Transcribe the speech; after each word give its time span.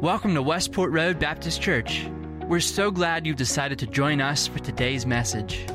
Welcome 0.00 0.34
to 0.34 0.42
Westport 0.42 0.92
Road 0.92 1.18
Baptist 1.18 1.60
Church. 1.60 2.06
We're 2.48 2.60
so 2.60 2.90
glad 2.90 3.26
you've 3.26 3.36
decided 3.36 3.78
to 3.80 3.86
join 3.86 4.20
us 4.20 4.46
for 4.46 4.58
today's 4.58 5.06
message. 5.06 5.66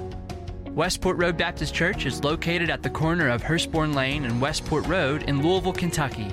Westport 0.72 1.18
Road 1.18 1.38
Baptist 1.38 1.74
Church 1.74 2.06
is 2.06 2.24
located 2.24 2.70
at 2.70 2.84
the 2.84 2.90
corner 2.90 3.30
of 3.30 3.42
Hurstbourne 3.42 3.94
Lane 3.94 4.26
and 4.26 4.42
Westport 4.42 4.86
Road 4.88 5.24
in 5.24 5.42
Louisville, 5.42 5.74
Kentucky. 5.74 6.28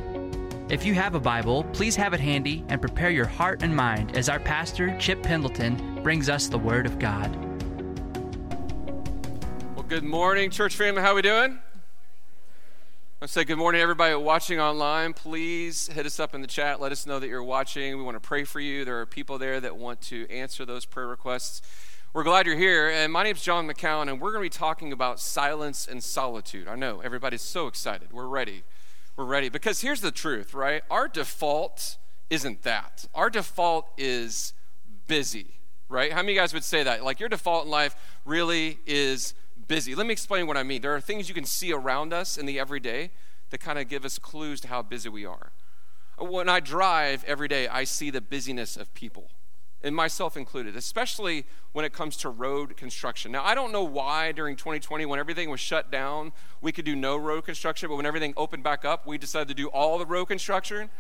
If 0.68 0.86
you 0.86 0.94
have 0.94 1.14
a 1.14 1.20
Bible, 1.20 1.64
please 1.72 1.94
have 1.96 2.14
it 2.14 2.20
handy 2.20 2.64
and 2.68 2.80
prepare 2.80 3.10
your 3.10 3.26
heart 3.26 3.62
and 3.62 3.76
mind 3.76 4.16
as 4.16 4.28
our 4.28 4.40
pastor, 4.40 4.96
Chip 4.98 5.22
Pendleton, 5.22 6.02
brings 6.02 6.28
us 6.28 6.48
the 6.48 6.58
Word 6.58 6.86
of 6.86 6.98
God. 6.98 7.30
Well, 9.76 9.84
good 9.86 10.02
morning, 10.02 10.50
church 10.50 10.74
family. 10.76 11.02
How 11.02 11.14
we 11.14 11.22
doing? 11.22 11.60
I 13.22 13.26
say 13.26 13.44
good 13.44 13.56
morning, 13.56 13.80
everybody 13.80 14.16
watching 14.16 14.58
online. 14.58 15.12
Please 15.12 15.86
hit 15.86 16.06
us 16.06 16.18
up 16.18 16.34
in 16.34 16.40
the 16.40 16.48
chat. 16.48 16.80
Let 16.80 16.90
us 16.90 17.06
know 17.06 17.20
that 17.20 17.28
you're 17.28 17.40
watching. 17.40 17.96
We 17.96 18.02
want 18.02 18.16
to 18.16 18.20
pray 18.20 18.42
for 18.42 18.58
you. 18.58 18.84
There 18.84 18.98
are 18.98 19.06
people 19.06 19.38
there 19.38 19.60
that 19.60 19.76
want 19.76 20.00
to 20.08 20.28
answer 20.28 20.64
those 20.64 20.86
prayer 20.86 21.06
requests. 21.06 21.62
We're 22.12 22.24
glad 22.24 22.46
you're 22.46 22.56
here. 22.56 22.90
And 22.90 23.12
my 23.12 23.22
name 23.22 23.36
is 23.36 23.42
John 23.42 23.68
McCown, 23.68 24.10
and 24.10 24.20
we're 24.20 24.32
going 24.32 24.42
to 24.42 24.50
be 24.50 24.58
talking 24.58 24.92
about 24.92 25.20
silence 25.20 25.86
and 25.86 26.02
solitude. 26.02 26.66
I 26.66 26.74
know 26.74 26.98
everybody's 26.98 27.42
so 27.42 27.68
excited. 27.68 28.12
We're 28.12 28.26
ready. 28.26 28.64
We're 29.14 29.24
ready. 29.24 29.50
Because 29.50 29.82
here's 29.82 30.00
the 30.00 30.10
truth, 30.10 30.52
right? 30.52 30.82
Our 30.90 31.06
default 31.06 31.98
isn't 32.28 32.64
that. 32.64 33.06
Our 33.14 33.30
default 33.30 33.86
is 33.96 34.52
busy, 35.06 35.60
right? 35.88 36.10
How 36.10 36.22
many 36.22 36.32
of 36.32 36.34
you 36.34 36.40
guys 36.40 36.52
would 36.54 36.64
say 36.64 36.82
that? 36.82 37.04
Like 37.04 37.20
your 37.20 37.28
default 37.28 37.66
in 37.66 37.70
life 37.70 37.94
really 38.24 38.80
is 38.84 39.34
busy. 39.72 39.94
Let 39.94 40.06
me 40.06 40.12
explain 40.12 40.46
what 40.46 40.58
I 40.58 40.64
mean. 40.64 40.82
There 40.82 40.94
are 40.94 41.00
things 41.00 41.30
you 41.30 41.34
can 41.34 41.46
see 41.46 41.72
around 41.72 42.12
us 42.12 42.36
in 42.36 42.44
the 42.44 42.60
everyday 42.60 43.10
that 43.48 43.56
kind 43.56 43.78
of 43.78 43.88
give 43.88 44.04
us 44.04 44.18
clues 44.18 44.60
to 44.60 44.68
how 44.68 44.82
busy 44.82 45.08
we 45.08 45.24
are. 45.24 45.52
When 46.18 46.46
I 46.46 46.60
drive 46.60 47.24
every 47.26 47.48
day, 47.48 47.68
I 47.68 47.84
see 47.84 48.10
the 48.10 48.20
busyness 48.20 48.76
of 48.76 48.92
people, 48.92 49.30
and 49.82 49.96
myself 49.96 50.36
included, 50.36 50.76
especially 50.76 51.46
when 51.72 51.86
it 51.86 51.94
comes 51.94 52.18
to 52.18 52.28
road 52.28 52.76
construction. 52.76 53.32
Now, 53.32 53.44
I 53.46 53.54
don't 53.54 53.72
know 53.72 53.82
why 53.82 54.32
during 54.32 54.56
2020, 54.56 55.06
when 55.06 55.18
everything 55.18 55.48
was 55.48 55.58
shut 55.58 55.90
down, 55.90 56.32
we 56.60 56.70
could 56.70 56.84
do 56.84 56.94
no 56.94 57.16
road 57.16 57.46
construction, 57.46 57.88
but 57.88 57.96
when 57.96 58.04
everything 58.04 58.34
opened 58.36 58.62
back 58.62 58.84
up, 58.84 59.06
we 59.06 59.16
decided 59.16 59.48
to 59.48 59.54
do 59.54 59.68
all 59.68 59.96
the 59.96 60.04
road 60.04 60.26
construction. 60.26 60.90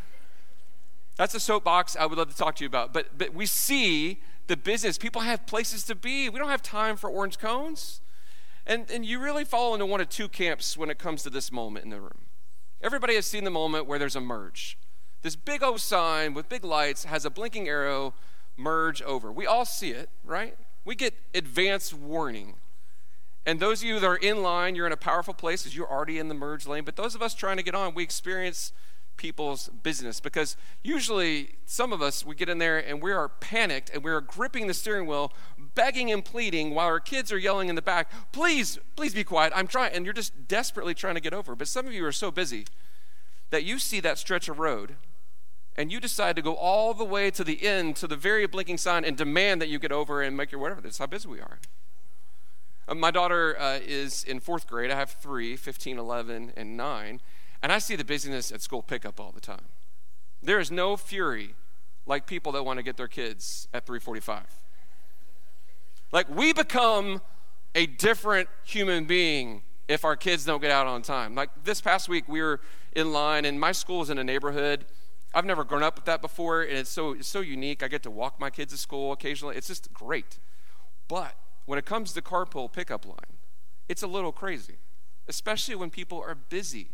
That's 1.16 1.34
a 1.34 1.40
soapbox 1.40 1.94
I 1.94 2.06
would 2.06 2.16
love 2.16 2.30
to 2.30 2.36
talk 2.36 2.56
to 2.56 2.64
you 2.64 2.68
about. 2.68 2.94
But, 2.94 3.18
but 3.18 3.34
we 3.34 3.44
see 3.44 4.22
the 4.46 4.56
business. 4.56 4.96
People 4.96 5.20
have 5.20 5.44
places 5.44 5.84
to 5.84 5.94
be. 5.94 6.30
We 6.30 6.38
don't 6.38 6.48
have 6.48 6.62
time 6.62 6.96
for 6.96 7.10
orange 7.10 7.38
cones. 7.38 8.00
And, 8.66 8.90
and 8.90 9.04
you 9.04 9.20
really 9.20 9.44
fall 9.44 9.74
into 9.74 9.86
one 9.86 10.00
of 10.00 10.08
two 10.08 10.28
camps 10.28 10.76
when 10.76 10.90
it 10.90 10.98
comes 10.98 11.22
to 11.24 11.30
this 11.30 11.50
moment 11.50 11.84
in 11.84 11.90
the 11.90 12.00
room. 12.00 12.26
Everybody 12.80 13.14
has 13.14 13.26
seen 13.26 13.44
the 13.44 13.50
moment 13.50 13.86
where 13.86 13.98
there's 13.98 14.16
a 14.16 14.20
merge. 14.20 14.78
This 15.22 15.36
big 15.36 15.62
old 15.62 15.80
sign 15.80 16.34
with 16.34 16.48
big 16.48 16.64
lights 16.64 17.04
has 17.04 17.24
a 17.24 17.30
blinking 17.30 17.68
arrow 17.68 18.14
merge 18.56 19.02
over. 19.02 19.32
We 19.32 19.46
all 19.46 19.64
see 19.64 19.90
it, 19.90 20.08
right? 20.24 20.56
We 20.84 20.94
get 20.94 21.14
advance 21.34 21.94
warning. 21.94 22.54
And 23.46 23.58
those 23.58 23.82
of 23.82 23.88
you 23.88 23.98
that 24.00 24.06
are 24.06 24.16
in 24.16 24.42
line, 24.42 24.74
you're 24.74 24.86
in 24.86 24.92
a 24.92 24.96
powerful 24.96 25.34
place 25.34 25.62
because 25.62 25.76
you're 25.76 25.90
already 25.90 26.18
in 26.18 26.28
the 26.28 26.34
merge 26.34 26.66
lane. 26.66 26.84
But 26.84 26.96
those 26.96 27.14
of 27.14 27.22
us 27.22 27.34
trying 27.34 27.56
to 27.56 27.62
get 27.62 27.74
on, 27.74 27.94
we 27.94 28.02
experience 28.02 28.72
people's 29.22 29.68
business. 29.84 30.18
Because 30.18 30.56
usually 30.82 31.54
some 31.64 31.92
of 31.92 32.02
us 32.02 32.26
we 32.26 32.34
get 32.34 32.48
in 32.48 32.58
there 32.58 32.76
and 32.76 33.00
we 33.00 33.12
are 33.12 33.28
panicked 33.28 33.88
and 33.94 34.02
we're 34.02 34.20
gripping 34.20 34.66
the 34.66 34.74
steering 34.74 35.06
wheel 35.06 35.32
begging 35.76 36.10
and 36.10 36.24
pleading 36.24 36.74
while 36.74 36.88
our 36.88 36.98
kids 36.98 37.30
are 37.30 37.38
yelling 37.38 37.68
in 37.68 37.76
the 37.76 37.82
back 37.82 38.10
please 38.32 38.80
please 38.96 39.14
be 39.14 39.22
quiet. 39.22 39.52
I'm 39.54 39.68
trying 39.68 39.92
and 39.94 40.04
you're 40.04 40.12
just 40.12 40.48
desperately 40.48 40.92
trying 40.92 41.14
to 41.14 41.20
get 41.20 41.32
over. 41.32 41.54
But 41.54 41.68
some 41.68 41.86
of 41.86 41.92
you 41.92 42.04
are 42.04 42.12
so 42.12 42.32
busy 42.32 42.66
that 43.50 43.62
you 43.62 43.78
see 43.78 44.00
that 44.00 44.18
stretch 44.18 44.48
of 44.48 44.58
road 44.58 44.96
and 45.76 45.92
you 45.92 46.00
decide 46.00 46.34
to 46.34 46.42
go 46.42 46.56
all 46.56 46.92
the 46.92 47.04
way 47.04 47.30
to 47.30 47.44
the 47.44 47.64
end 47.64 47.94
to 47.96 48.08
the 48.08 48.16
very 48.16 48.48
blinking 48.48 48.78
sign 48.78 49.04
and 49.04 49.16
demand 49.16 49.62
that 49.62 49.68
you 49.68 49.78
get 49.78 49.92
over 49.92 50.20
and 50.20 50.36
make 50.36 50.50
your 50.50 50.60
whatever 50.60 50.80
that's 50.80 50.98
how 50.98 51.06
busy 51.06 51.28
we 51.28 51.38
are. 51.38 51.60
Uh, 52.88 52.96
my 52.96 53.12
daughter 53.12 53.56
uh, 53.60 53.78
is 53.80 54.24
in 54.24 54.40
fourth 54.40 54.66
grade. 54.66 54.90
I 54.90 54.96
have 54.96 55.10
three 55.10 55.54
15 55.54 55.96
11 55.96 56.54
and 56.56 56.76
9 56.76 57.20
and 57.62 57.70
I 57.70 57.78
see 57.78 57.96
the 57.96 58.04
busyness 58.04 58.50
at 58.50 58.60
school 58.60 58.82
pickup 58.82 59.20
all 59.20 59.32
the 59.32 59.40
time. 59.40 59.66
There 60.42 60.58
is 60.58 60.70
no 60.70 60.96
fury 60.96 61.54
like 62.06 62.26
people 62.26 62.52
that 62.52 62.64
want 62.64 62.78
to 62.78 62.82
get 62.82 62.96
their 62.96 63.08
kids 63.08 63.68
at 63.72 63.86
345. 63.86 64.42
Like 66.10 66.28
we 66.28 66.52
become 66.52 67.22
a 67.74 67.86
different 67.86 68.48
human 68.64 69.04
being 69.04 69.62
if 69.88 70.04
our 70.04 70.16
kids 70.16 70.44
don't 70.44 70.60
get 70.60 70.70
out 70.70 70.86
on 70.86 71.02
time. 71.02 71.34
Like 71.34 71.50
this 71.64 71.80
past 71.80 72.08
week 72.08 72.28
we 72.28 72.42
were 72.42 72.60
in 72.94 73.12
line 73.12 73.44
and 73.44 73.60
my 73.60 73.72
school 73.72 74.02
is 74.02 74.10
in 74.10 74.18
a 74.18 74.24
neighborhood. 74.24 74.84
I've 75.34 75.46
never 75.46 75.64
grown 75.64 75.82
up 75.82 75.94
with 75.94 76.04
that 76.06 76.20
before 76.20 76.62
and 76.62 76.76
it's 76.76 76.90
so 76.90 77.12
it's 77.12 77.28
so 77.28 77.40
unique. 77.40 77.82
I 77.82 77.88
get 77.88 78.02
to 78.02 78.10
walk 78.10 78.40
my 78.40 78.50
kids 78.50 78.72
to 78.72 78.78
school 78.78 79.12
occasionally. 79.12 79.56
It's 79.56 79.68
just 79.68 79.92
great. 79.92 80.38
But 81.08 81.36
when 81.66 81.78
it 81.78 81.86
comes 81.86 82.12
to 82.14 82.22
carpool 82.22 82.70
pickup 82.70 83.06
line, 83.06 83.38
it's 83.88 84.02
a 84.02 84.06
little 84.06 84.32
crazy, 84.32 84.76
especially 85.28 85.74
when 85.74 85.90
people 85.90 86.20
are 86.20 86.34
busy 86.34 86.88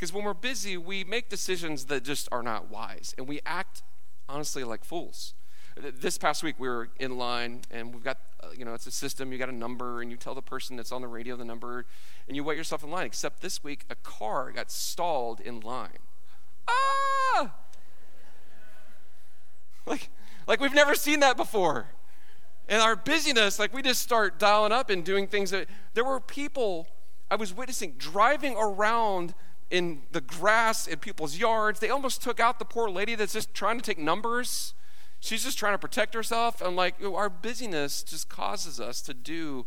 because 0.00 0.14
when 0.14 0.24
we're 0.24 0.32
busy, 0.32 0.78
we 0.78 1.04
make 1.04 1.28
decisions 1.28 1.84
that 1.84 2.04
just 2.04 2.26
are 2.32 2.42
not 2.42 2.70
wise, 2.70 3.14
and 3.18 3.28
we 3.28 3.38
act 3.44 3.82
honestly 4.30 4.64
like 4.64 4.82
fools. 4.82 5.34
This 5.76 6.16
past 6.16 6.42
week, 6.42 6.54
we 6.58 6.68
were 6.68 6.88
in 6.98 7.18
line, 7.18 7.60
and 7.70 7.92
we've 7.92 8.02
got, 8.02 8.16
uh, 8.42 8.46
you 8.56 8.64
know, 8.64 8.72
it's 8.72 8.86
a 8.86 8.90
system. 8.90 9.30
You 9.30 9.36
got 9.36 9.50
a 9.50 9.54
number, 9.54 10.00
and 10.00 10.10
you 10.10 10.16
tell 10.16 10.34
the 10.34 10.40
person 10.40 10.76
that's 10.76 10.90
on 10.90 11.02
the 11.02 11.06
radio 11.06 11.36
the 11.36 11.44
number, 11.44 11.84
and 12.26 12.34
you 12.34 12.42
wait 12.42 12.56
yourself 12.56 12.82
in 12.82 12.90
line. 12.90 13.04
Except 13.04 13.42
this 13.42 13.62
week, 13.62 13.84
a 13.90 13.94
car 13.94 14.50
got 14.52 14.70
stalled 14.70 15.38
in 15.38 15.60
line. 15.60 15.98
Ah! 16.66 17.52
Like, 19.86 20.08
like 20.46 20.60
we've 20.60 20.74
never 20.74 20.94
seen 20.94 21.20
that 21.20 21.36
before. 21.36 21.88
And 22.68 22.80
our 22.80 22.94
busyness, 22.94 23.58
like 23.58 23.74
we 23.74 23.82
just 23.82 24.00
start 24.00 24.38
dialing 24.38 24.72
up 24.72 24.88
and 24.88 25.04
doing 25.04 25.26
things 25.26 25.50
that 25.50 25.66
there 25.94 26.04
were 26.04 26.20
people 26.20 26.86
I 27.30 27.36
was 27.36 27.54
witnessing 27.54 27.94
driving 27.96 28.56
around 28.56 29.34
in 29.70 30.02
the 30.10 30.20
grass 30.20 30.86
in 30.86 30.98
people's 30.98 31.38
yards. 31.38 31.80
They 31.80 31.90
almost 31.90 32.22
took 32.22 32.40
out 32.40 32.58
the 32.58 32.64
poor 32.64 32.90
lady 32.90 33.14
that's 33.14 33.32
just 33.32 33.54
trying 33.54 33.78
to 33.78 33.84
take 33.84 33.98
numbers. 33.98 34.74
She's 35.20 35.44
just 35.44 35.58
trying 35.58 35.74
to 35.74 35.78
protect 35.78 36.14
herself. 36.14 36.60
And 36.60 36.76
like 36.76 36.96
our 37.02 37.30
busyness 37.30 38.02
just 38.02 38.28
causes 38.28 38.80
us 38.80 39.00
to 39.02 39.14
do 39.14 39.66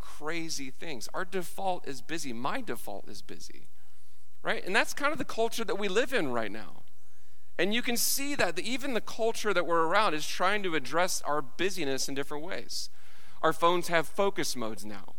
crazy 0.00 0.70
things. 0.70 1.08
Our 1.14 1.24
default 1.24 1.86
is 1.86 2.02
busy. 2.02 2.32
My 2.32 2.60
default 2.60 3.08
is 3.08 3.22
busy. 3.22 3.68
Right? 4.42 4.64
And 4.64 4.74
that's 4.74 4.94
kind 4.94 5.12
of 5.12 5.18
the 5.18 5.24
culture 5.24 5.64
that 5.64 5.78
we 5.78 5.88
live 5.88 6.12
in 6.12 6.32
right 6.32 6.52
now. 6.52 6.82
And 7.58 7.74
you 7.74 7.82
can 7.82 7.96
see 7.96 8.34
that 8.34 8.58
even 8.58 8.94
the 8.94 9.00
culture 9.00 9.54
that 9.54 9.66
we're 9.66 9.86
around 9.86 10.14
is 10.14 10.26
trying 10.26 10.62
to 10.64 10.74
address 10.74 11.22
our 11.22 11.40
busyness 11.40 12.08
in 12.08 12.14
different 12.14 12.44
ways. 12.44 12.90
Our 13.42 13.52
phones 13.52 13.88
have 13.88 14.06
focus 14.06 14.54
modes 14.54 14.84
now 14.84 15.15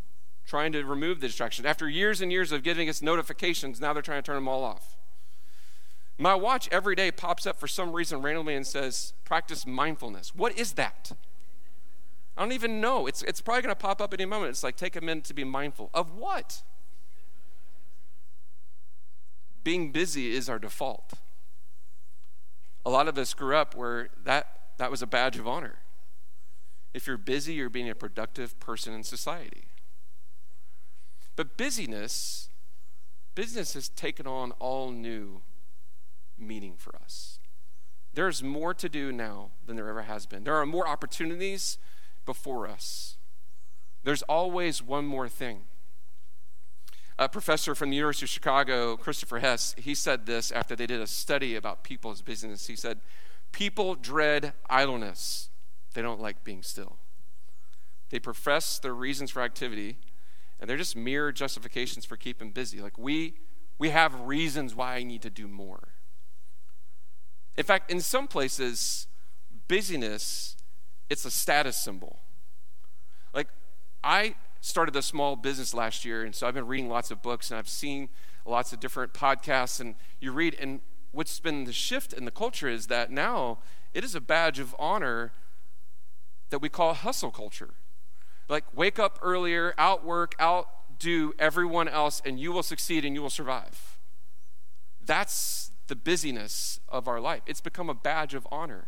trying 0.47 0.71
to 0.71 0.83
remove 0.83 1.19
the 1.19 1.27
distraction. 1.27 1.65
After 1.65 1.87
years 1.89 2.21
and 2.21 2.31
years 2.31 2.51
of 2.51 2.63
giving 2.63 2.87
us 2.89 3.01
notifications, 3.01 3.81
now 3.81 3.93
they're 3.93 4.01
trying 4.01 4.23
to 4.23 4.25
turn 4.25 4.35
them 4.35 4.47
all 4.47 4.63
off. 4.63 4.95
My 6.17 6.33
watch 6.33 6.67
every 6.71 6.95
day 6.95 7.11
pops 7.11 7.45
up 7.45 7.59
for 7.59 7.67
some 7.67 7.91
reason 7.91 8.21
randomly 8.21 8.55
and 8.55 8.65
says, 8.65 9.13
practice 9.25 9.67
mindfulness. 9.67 10.33
What 10.33 10.57
is 10.57 10.73
that? 10.73 11.11
I 12.35 12.41
don't 12.41 12.53
even 12.53 12.79
know. 12.79 13.07
It's, 13.07 13.21
it's 13.23 13.41
probably 13.41 13.61
going 13.63 13.75
to 13.75 13.79
pop 13.79 14.01
up 14.01 14.13
any 14.13 14.25
moment. 14.25 14.51
It's 14.51 14.63
like, 14.63 14.77
take 14.77 14.95
a 14.95 15.01
minute 15.01 15.25
to 15.25 15.33
be 15.33 15.43
mindful. 15.43 15.89
Of 15.93 16.15
what? 16.15 16.63
Being 19.63 19.91
busy 19.91 20.33
is 20.33 20.47
our 20.47 20.59
default. 20.59 21.13
A 22.85 22.89
lot 22.89 23.07
of 23.07 23.17
us 23.17 23.33
grew 23.33 23.55
up 23.55 23.75
where 23.75 24.09
that, 24.23 24.47
that 24.77 24.89
was 24.89 25.01
a 25.01 25.07
badge 25.07 25.37
of 25.37 25.47
honor. 25.47 25.79
If 26.93 27.05
you're 27.05 27.17
busy, 27.17 27.55
you're 27.55 27.69
being 27.69 27.89
a 27.89 27.95
productive 27.95 28.57
person 28.59 28.93
in 28.93 29.03
society. 29.03 29.66
But 31.37 31.55
busyness, 31.55 32.49
business 33.35 33.75
has 33.75 33.87
taken 33.87 34.27
on 34.27 34.51
all 34.53 34.91
new 34.91 35.41
meaning 36.37 36.73
for 36.75 36.95
us. 36.95 37.39
There's 38.15 38.41
more 38.41 38.73
to 38.73 38.89
do 38.89 39.11
now 39.11 39.51
than 39.65 39.75
there 39.75 39.87
ever 39.87 40.01
has 40.01 40.25
been. 40.25 40.43
There 40.43 40.55
are 40.55 40.65
more 40.65 40.87
opportunities 40.87 41.77
before 42.25 42.67
us. 42.67 43.17
There's 44.03 44.23
always 44.23 44.81
one 44.81 45.05
more 45.05 45.29
thing. 45.29 45.65
A 47.19 47.29
professor 47.29 47.75
from 47.75 47.91
the 47.91 47.97
University 47.97 48.25
of 48.25 48.29
Chicago, 48.29 48.97
Christopher 48.97 49.39
Hess, 49.39 49.75
he 49.77 49.93
said 49.93 50.25
this 50.25 50.51
after 50.51 50.75
they 50.75 50.87
did 50.87 51.01
a 51.01 51.07
study 51.07 51.55
about 51.55 51.83
people's 51.83 52.23
business. 52.23 52.65
He 52.65 52.75
said, 52.75 52.99
People 53.51 53.93
dread 53.93 54.53
idleness, 54.69 55.49
they 55.93 56.01
don't 56.01 56.21
like 56.21 56.43
being 56.43 56.63
still. 56.63 56.97
They 58.09 58.19
profess 58.19 58.79
their 58.79 58.95
reasons 58.95 59.29
for 59.29 59.43
activity, 59.43 59.97
and 60.59 60.69
they're 60.69 60.77
just 60.77 60.95
mere 60.95 61.31
justifications 61.31 62.05
for 62.05 62.17
keeping 62.17 62.51
busy. 62.51 62.81
Like 62.81 62.97
we 62.97 63.35
we 63.79 63.89
have 63.89 64.21
reasons 64.21 64.73
why 64.73 64.95
I 64.95 65.03
need 65.03 65.21
to 65.21 65.29
do 65.29 65.47
more. 65.47 65.89
In 67.55 67.63
fact, 67.63 67.91
in 67.91 68.01
some 68.01 68.27
places, 68.27 69.07
busyness 69.67 70.57
it's 71.09 71.25
a 71.25 71.31
status 71.31 71.77
symbol. 71.77 72.19
Like 73.33 73.47
I 74.03 74.35
started 74.61 74.95
a 74.95 75.01
small 75.01 75.35
business 75.35 75.73
last 75.73 76.03
year, 76.03 76.23
and 76.23 76.35
so 76.35 76.47
I've 76.47 76.53
been 76.53 76.67
reading 76.67 76.89
lots 76.89 77.11
of 77.11 77.21
books 77.21 77.51
and 77.51 77.57
I've 77.57 77.69
seen 77.69 78.09
lots 78.45 78.73
of 78.73 78.79
different 78.79 79.13
podcasts, 79.13 79.79
and 79.79 79.95
you 80.19 80.31
read, 80.31 80.55
and 80.59 80.81
what's 81.11 81.39
been 81.39 81.65
the 81.65 81.73
shift 81.73 82.13
in 82.13 82.25
the 82.25 82.31
culture 82.31 82.67
is 82.67 82.87
that 82.87 83.11
now 83.11 83.59
it 83.93 84.03
is 84.03 84.15
a 84.15 84.21
badge 84.21 84.59
of 84.59 84.75
honor 84.79 85.33
that 86.49 86.59
we 86.59 86.69
call 86.69 86.93
hustle 86.93 87.31
culture. 87.31 87.73
Like, 88.49 88.63
wake 88.75 88.99
up 88.99 89.19
earlier, 89.21 89.73
outwork, 89.77 90.35
outdo 90.39 91.33
everyone 91.37 91.87
else, 91.87 92.21
and 92.25 92.39
you 92.39 92.51
will 92.51 92.63
succeed 92.63 93.03
and 93.05 93.13
you 93.13 93.21
will 93.21 93.29
survive. 93.29 93.97
That's 95.05 95.71
the 95.87 95.95
busyness 95.95 96.79
of 96.89 97.07
our 97.07 97.19
life. 97.19 97.41
It's 97.45 97.61
become 97.61 97.89
a 97.89 97.93
badge 97.93 98.33
of 98.33 98.47
honor. 98.51 98.87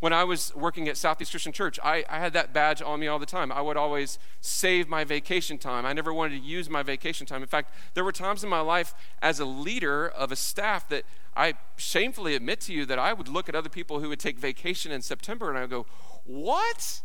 When 0.00 0.12
I 0.12 0.24
was 0.24 0.54
working 0.54 0.88
at 0.88 0.98
Southeast 0.98 1.30
Christian 1.30 1.52
Church, 1.52 1.78
I, 1.82 2.04
I, 2.10 2.18
had 2.18 2.34
that 2.34 2.52
badge 2.52 2.82
on 2.82 3.00
me 3.00 3.06
all 3.06 3.18
the 3.18 3.24
time. 3.24 3.50
I 3.50 3.62
would 3.62 3.78
always 3.78 4.18
save 4.40 4.86
my 4.86 5.02
vacation 5.02 5.56
time. 5.56 5.86
I 5.86 5.94
never 5.94 6.12
wanted 6.12 6.40
to 6.40 6.44
use 6.44 6.68
my 6.68 6.82
vacation 6.82 7.26
time. 7.26 7.40
In 7.40 7.48
fact, 7.48 7.72
there 7.94 8.04
were 8.04 8.12
times 8.12 8.44
in 8.44 8.50
my 8.50 8.60
life 8.60 8.94
as 9.22 9.40
a 9.40 9.46
leader 9.46 10.06
of 10.06 10.30
a 10.30 10.36
staff 10.36 10.88
that 10.90 11.04
I 11.34 11.54
shamefully 11.76 12.34
admit 12.34 12.60
to 12.62 12.74
you 12.74 12.84
that 12.84 12.98
I 12.98 13.14
would 13.14 13.28
look 13.28 13.48
at 13.48 13.54
other 13.54 13.70
people 13.70 14.00
who 14.00 14.10
would 14.10 14.20
take 14.20 14.38
vacation 14.38 14.92
in 14.92 15.00
September 15.00 15.48
and 15.48 15.56
I 15.56 15.62
would 15.62 15.70
go, 15.70 15.86
What? 16.24 17.00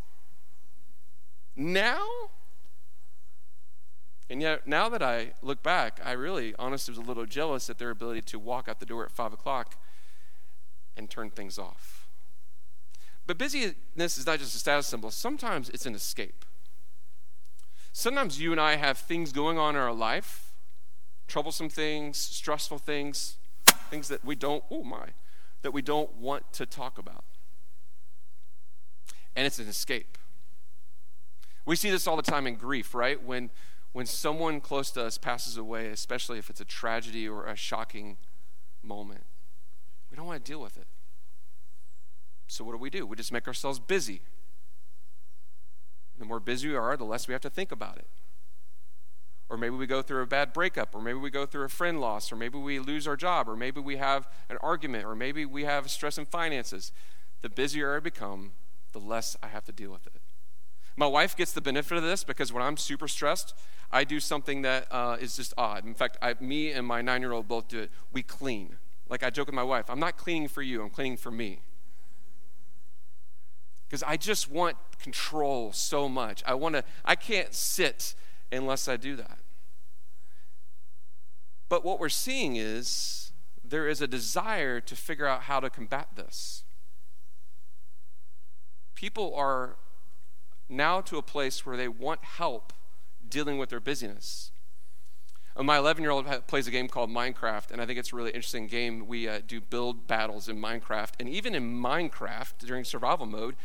Now? 1.56 2.06
And 4.28 4.40
yet, 4.40 4.66
now 4.66 4.88
that 4.88 5.02
I 5.02 5.32
look 5.42 5.62
back, 5.62 6.00
I 6.04 6.12
really 6.12 6.54
honestly 6.58 6.92
was 6.92 6.98
a 6.98 7.06
little 7.08 7.26
jealous 7.26 7.68
at 7.68 7.78
their 7.78 7.90
ability 7.90 8.22
to 8.22 8.38
walk 8.38 8.68
out 8.68 8.78
the 8.78 8.86
door 8.86 9.04
at 9.04 9.10
5 9.10 9.32
o'clock 9.32 9.76
and 10.96 11.10
turn 11.10 11.30
things 11.30 11.58
off. 11.58 12.08
But 13.26 13.38
busyness 13.38 14.18
is 14.18 14.26
not 14.26 14.38
just 14.38 14.54
a 14.54 14.58
status 14.58 14.86
symbol, 14.86 15.10
sometimes 15.10 15.68
it's 15.68 15.86
an 15.86 15.94
escape. 15.94 16.44
Sometimes 17.92 18.40
you 18.40 18.52
and 18.52 18.60
I 18.60 18.76
have 18.76 18.98
things 18.98 19.32
going 19.32 19.58
on 19.58 19.74
in 19.74 19.80
our 19.80 19.92
life, 19.92 20.52
troublesome 21.26 21.68
things, 21.68 22.16
stressful 22.18 22.78
things, 22.78 23.36
things 23.90 24.08
that 24.08 24.24
we 24.24 24.36
don't, 24.36 24.62
oh 24.70 24.84
my, 24.84 25.08
that 25.62 25.72
we 25.72 25.82
don't 25.82 26.14
want 26.16 26.52
to 26.52 26.66
talk 26.66 26.98
about. 26.98 27.24
And 29.34 29.46
it's 29.46 29.58
an 29.58 29.68
escape. 29.68 30.18
We 31.66 31.76
see 31.76 31.90
this 31.90 32.06
all 32.06 32.16
the 32.16 32.22
time 32.22 32.46
in 32.46 32.56
grief, 32.56 32.94
right? 32.94 33.22
When 33.22 33.50
when 33.92 34.06
someone 34.06 34.60
close 34.60 34.90
to 34.92 35.04
us 35.04 35.18
passes 35.18 35.56
away, 35.56 35.88
especially 35.88 36.38
if 36.38 36.48
it's 36.48 36.60
a 36.60 36.64
tragedy 36.64 37.28
or 37.28 37.46
a 37.46 37.56
shocking 37.56 38.18
moment, 38.82 39.24
we 40.10 40.16
don't 40.16 40.26
want 40.26 40.44
to 40.44 40.50
deal 40.50 40.60
with 40.60 40.76
it. 40.76 40.86
So 42.46 42.64
what 42.64 42.72
do 42.72 42.78
we 42.78 42.90
do? 42.90 43.06
We 43.06 43.16
just 43.16 43.32
make 43.32 43.46
ourselves 43.48 43.78
busy. 43.78 44.22
The 46.18 46.24
more 46.24 46.40
busy 46.40 46.68
we 46.68 46.76
are, 46.76 46.96
the 46.96 47.04
less 47.04 47.26
we 47.26 47.32
have 47.32 47.40
to 47.42 47.50
think 47.50 47.72
about 47.72 47.96
it. 47.96 48.06
Or 49.48 49.56
maybe 49.56 49.74
we 49.74 49.86
go 49.86 50.02
through 50.02 50.22
a 50.22 50.26
bad 50.26 50.52
breakup, 50.52 50.94
or 50.94 51.00
maybe 51.00 51.18
we 51.18 51.30
go 51.30 51.44
through 51.44 51.64
a 51.64 51.68
friend 51.68 52.00
loss, 52.00 52.30
or 52.30 52.36
maybe 52.36 52.58
we 52.58 52.78
lose 52.78 53.08
our 53.08 53.16
job, 53.16 53.48
or 53.48 53.56
maybe 53.56 53.80
we 53.80 53.96
have 53.96 54.28
an 54.48 54.58
argument, 54.58 55.04
or 55.04 55.16
maybe 55.16 55.44
we 55.44 55.64
have 55.64 55.90
stress 55.90 56.18
in 56.18 56.26
finances. 56.26 56.92
The 57.40 57.48
busier 57.48 57.96
I 57.96 58.00
become, 58.00 58.52
the 58.92 59.00
less 59.00 59.36
I 59.42 59.48
have 59.48 59.64
to 59.64 59.72
deal 59.72 59.90
with 59.90 60.06
it. 60.06 60.20
My 61.00 61.06
wife 61.06 61.34
gets 61.34 61.52
the 61.52 61.62
benefit 61.62 61.96
of 61.96 62.02
this 62.02 62.24
because 62.24 62.52
when 62.52 62.62
I'm 62.62 62.76
super 62.76 63.08
stressed, 63.08 63.54
I 63.90 64.04
do 64.04 64.20
something 64.20 64.60
that 64.62 64.86
uh, 64.90 65.16
is 65.18 65.34
just 65.34 65.54
odd. 65.56 65.86
In 65.86 65.94
fact, 65.94 66.18
I, 66.20 66.34
me 66.40 66.72
and 66.72 66.86
my 66.86 67.00
nine 67.00 67.22
year 67.22 67.32
old 67.32 67.48
both 67.48 67.68
do 67.68 67.78
it. 67.78 67.90
We 68.12 68.22
clean. 68.22 68.76
Like 69.08 69.22
I 69.22 69.30
joke 69.30 69.46
with 69.46 69.54
my 69.54 69.62
wife, 69.62 69.86
I'm 69.88 69.98
not 69.98 70.18
cleaning 70.18 70.48
for 70.48 70.60
you, 70.60 70.82
I'm 70.82 70.90
cleaning 70.90 71.16
for 71.16 71.30
me. 71.30 71.62
Because 73.88 74.02
I 74.02 74.18
just 74.18 74.50
want 74.50 74.76
control 74.98 75.72
so 75.72 76.06
much. 76.06 76.42
I 76.44 76.52
want 76.52 76.74
to, 76.74 76.84
I 77.02 77.16
can't 77.16 77.54
sit 77.54 78.14
unless 78.52 78.86
I 78.86 78.98
do 78.98 79.16
that. 79.16 79.38
But 81.70 81.82
what 81.82 81.98
we're 81.98 82.10
seeing 82.10 82.56
is 82.56 83.32
there 83.64 83.88
is 83.88 84.02
a 84.02 84.06
desire 84.06 84.82
to 84.82 84.94
figure 84.94 85.26
out 85.26 85.44
how 85.44 85.60
to 85.60 85.70
combat 85.70 86.08
this. 86.14 86.64
People 88.94 89.34
are 89.34 89.76
now 90.70 91.00
to 91.02 91.18
a 91.18 91.22
place 91.22 91.64
where 91.66 91.76
they 91.76 91.88
want 91.88 92.22
help 92.24 92.72
dealing 93.28 93.58
with 93.58 93.70
their 93.70 93.80
busyness. 93.80 94.50
Uh, 95.56 95.62
my 95.62 95.78
11 95.78 96.02
year 96.02 96.10
old 96.10 96.26
plays 96.46 96.66
a 96.66 96.70
game 96.70 96.88
called 96.88 97.10
Minecraft, 97.10 97.70
and 97.70 97.80
I 97.80 97.86
think 97.86 97.98
it's 97.98 98.12
a 98.12 98.16
really 98.16 98.30
interesting 98.30 98.66
game. 98.66 99.06
We 99.06 99.28
uh, 99.28 99.40
do 99.46 99.60
build 99.60 100.06
battles 100.06 100.48
in 100.48 100.60
Minecraft, 100.60 101.12
and 101.18 101.28
even 101.28 101.54
in 101.54 101.80
Minecraft 101.80 102.58
during 102.58 102.84
survival 102.84 103.26
mode, 103.26 103.56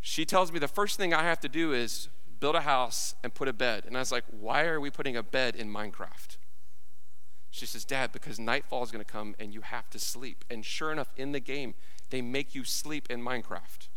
she 0.00 0.24
tells 0.24 0.52
me 0.52 0.58
the 0.58 0.68
first 0.68 0.96
thing 0.96 1.14
I 1.14 1.22
have 1.22 1.40
to 1.40 1.48
do 1.48 1.72
is 1.72 2.08
build 2.40 2.56
a 2.56 2.60
house 2.60 3.14
and 3.22 3.32
put 3.32 3.48
a 3.48 3.52
bed. 3.52 3.84
And 3.86 3.96
I 3.96 4.00
was 4.00 4.12
like, 4.12 4.24
why 4.30 4.64
are 4.64 4.78
we 4.78 4.90
putting 4.90 5.16
a 5.16 5.22
bed 5.22 5.56
in 5.56 5.72
Minecraft? 5.72 6.36
She 7.50 7.66
says, 7.66 7.84
Dad, 7.84 8.12
because 8.12 8.38
nightfall 8.38 8.82
is 8.82 8.90
going 8.90 9.04
to 9.04 9.10
come 9.10 9.34
and 9.38 9.54
you 9.54 9.60
have 9.60 9.88
to 9.90 9.98
sleep. 9.98 10.44
And 10.50 10.64
sure 10.64 10.90
enough, 10.90 11.12
in 11.16 11.32
the 11.32 11.40
game, 11.40 11.74
they 12.10 12.20
make 12.20 12.54
you 12.54 12.64
sleep 12.64 13.08
in 13.08 13.22
Minecraft. 13.22 13.88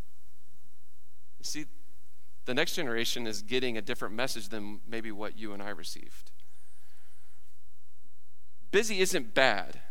You 1.40 1.44
see, 1.44 1.66
the 2.48 2.54
next 2.54 2.76
generation 2.76 3.28
is 3.28 3.42
getting 3.42 3.78
a 3.78 3.82
different 3.82 4.16
message 4.16 4.48
than 4.48 4.80
maybe 4.88 5.12
what 5.12 5.38
you 5.38 5.52
and 5.52 5.62
I 5.62 5.70
received. 5.70 6.32
Busy 8.72 9.02
isn't 9.02 9.34
bad. 9.34 9.82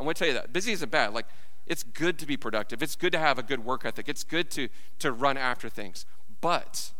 I 0.00 0.02
want 0.02 0.16
to 0.16 0.24
tell 0.24 0.28
you 0.28 0.34
that. 0.34 0.50
Busy 0.50 0.72
isn't 0.72 0.90
bad. 0.90 1.12
Like, 1.12 1.26
it's 1.66 1.82
good 1.82 2.18
to 2.20 2.26
be 2.26 2.38
productive. 2.38 2.82
It's 2.82 2.96
good 2.96 3.12
to 3.12 3.18
have 3.18 3.38
a 3.38 3.42
good 3.42 3.66
work 3.66 3.84
ethic. 3.84 4.08
It's 4.08 4.24
good 4.24 4.50
to, 4.52 4.70
to 5.00 5.12
run 5.12 5.36
after 5.36 5.68
things. 5.68 6.06
But 6.40 6.92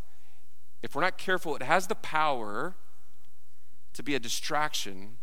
if 0.82 0.94
we're 0.94 1.00
not 1.00 1.16
careful, 1.16 1.56
it 1.56 1.62
has 1.62 1.86
the 1.86 1.94
power 1.94 2.76
to 3.94 4.02
be 4.02 4.14
a 4.14 4.20
distraction 4.20 5.16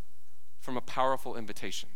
from 0.59 0.75
a 0.75 0.81
powerful 0.81 1.35
invitation. 1.35 1.89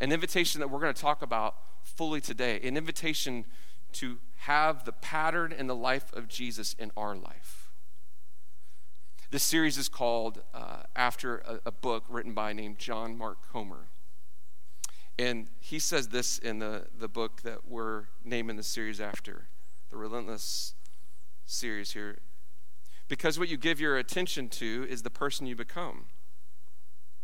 An 0.00 0.10
invitation 0.10 0.58
that 0.60 0.68
we're 0.68 0.80
going 0.80 0.94
to 0.94 1.00
talk 1.00 1.22
about 1.22 1.54
fully 1.84 2.20
today. 2.20 2.58
An 2.64 2.76
invitation 2.76 3.44
to 3.92 4.18
have 4.38 4.84
the 4.84 4.92
pattern 4.92 5.52
and 5.56 5.68
the 5.68 5.74
life 5.74 6.12
of 6.12 6.28
Jesus 6.28 6.74
in 6.78 6.90
our 6.96 7.16
life. 7.16 7.70
This 9.30 9.42
series 9.42 9.76
is 9.76 9.88
called 9.88 10.42
uh, 10.54 10.84
after 10.96 11.38
a, 11.38 11.60
a, 11.66 11.72
book 11.72 12.04
written 12.08 12.32
by 12.32 12.52
a 12.52 12.54
named 12.54 12.78
John 12.78 13.18
Mark 13.18 13.38
Comer. 13.52 13.88
And 15.18 15.48
he 15.60 15.78
says 15.78 16.08
this 16.08 16.38
in 16.38 16.60
the, 16.60 16.86
the 16.98 17.08
book 17.08 17.42
that 17.42 17.68
we're 17.68 18.04
naming 18.24 18.56
the 18.56 18.62
series 18.62 19.00
after, 19.00 19.48
the 19.90 19.98
Relentless 19.98 20.74
series 21.44 21.92
here. 21.92 22.18
Because 23.08 23.38
what 23.38 23.48
you 23.48 23.58
give 23.58 23.80
your 23.80 23.98
attention 23.98 24.48
to 24.50 24.86
is 24.88 25.02
the 25.02 25.10
person 25.10 25.46
you 25.46 25.56
become. 25.56 26.06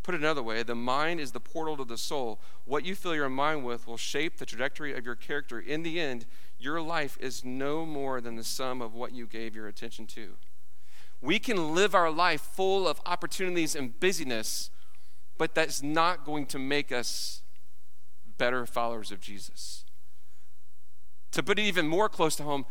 Put 0.05 0.15
it 0.15 0.21
another 0.21 0.43
way, 0.43 0.63
the 0.63 0.75
mind 0.75 1.19
is 1.19 1.33
the 1.33 1.41
portal 1.41 1.79
to 1.79 1.85
the 1.85 1.97
soul. 1.97 2.39
What 2.67 2.85
you 2.85 2.95
fill 2.95 3.15
your 3.15 3.31
mind 3.31 3.65
with 3.65 3.87
will 3.87 3.97
shape 3.97 4.37
the 4.37 4.45
trajectory 4.45 4.95
of 4.95 5.05
your 5.05 5.15
character. 5.15 5.59
In 5.59 5.83
the 5.83 5.99
end, 5.99 6.27
your 6.59 6.83
life 6.83 7.17
is 7.21 7.43
no 7.43 7.87
more 7.87 8.21
than 8.21 8.37
the 8.37 8.45
sum 8.45 8.83
of 8.83 8.95
what 8.95 9.13
you 9.13 9.27
gave 9.27 9.57
your 9.57 9.67
attention 9.67 10.07
to. 10.09 10.35
We 11.23 11.39
can 11.39 11.75
live 11.75 11.95
our 11.95 12.11
life 12.11 12.43
full 12.43 12.87
of 12.87 13.01
opportunities 13.07 13.75
and 13.75 13.99
busyness, 13.99 14.69
but 15.39 15.55
that's 15.55 15.83
not 15.83 16.27
going 16.27 16.45
to 16.47 16.59
make 16.59 16.93
us 16.93 17.41
better 18.37 18.67
followers 18.67 19.11
of 19.11 19.21
Jesus. 19.21 19.87
To 21.31 21.43
put 21.43 21.59
it 21.59 21.63
even 21.63 21.89
more 21.89 22.11
close 22.11 22.37
to 22.37 22.43
home, 22.43 22.67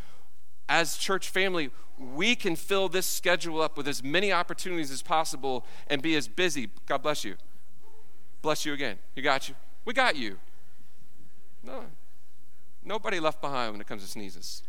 as 0.70 0.98
church 0.98 1.30
family, 1.30 1.70
we 1.98 2.36
can 2.36 2.56
fill 2.56 2.90
this 2.90 3.06
schedule 3.06 3.62
up 3.62 3.78
with 3.78 3.88
as 3.88 4.04
many 4.04 4.32
opportunities 4.32 4.92
as 4.92 5.02
possible 5.02 5.66
and 5.88 6.02
be 6.02 6.16
as 6.16 6.28
busy. 6.28 6.70
God 6.88 7.04
bless 7.04 7.24
you. 7.24 7.36
Bless 8.42 8.66
you 8.66 8.74
again. 8.74 8.98
You 9.16 9.24
got 9.24 9.48
you. 9.48 9.56
We 9.86 9.94
got 9.94 10.16
you. 10.16 10.38
No, 11.64 11.86
Nobody 12.86 13.20
left 13.20 13.42
behind 13.42 13.72
when 13.72 13.82
it 13.82 13.88
comes 13.88 14.04
to 14.04 14.10
sneezes. 14.10 14.64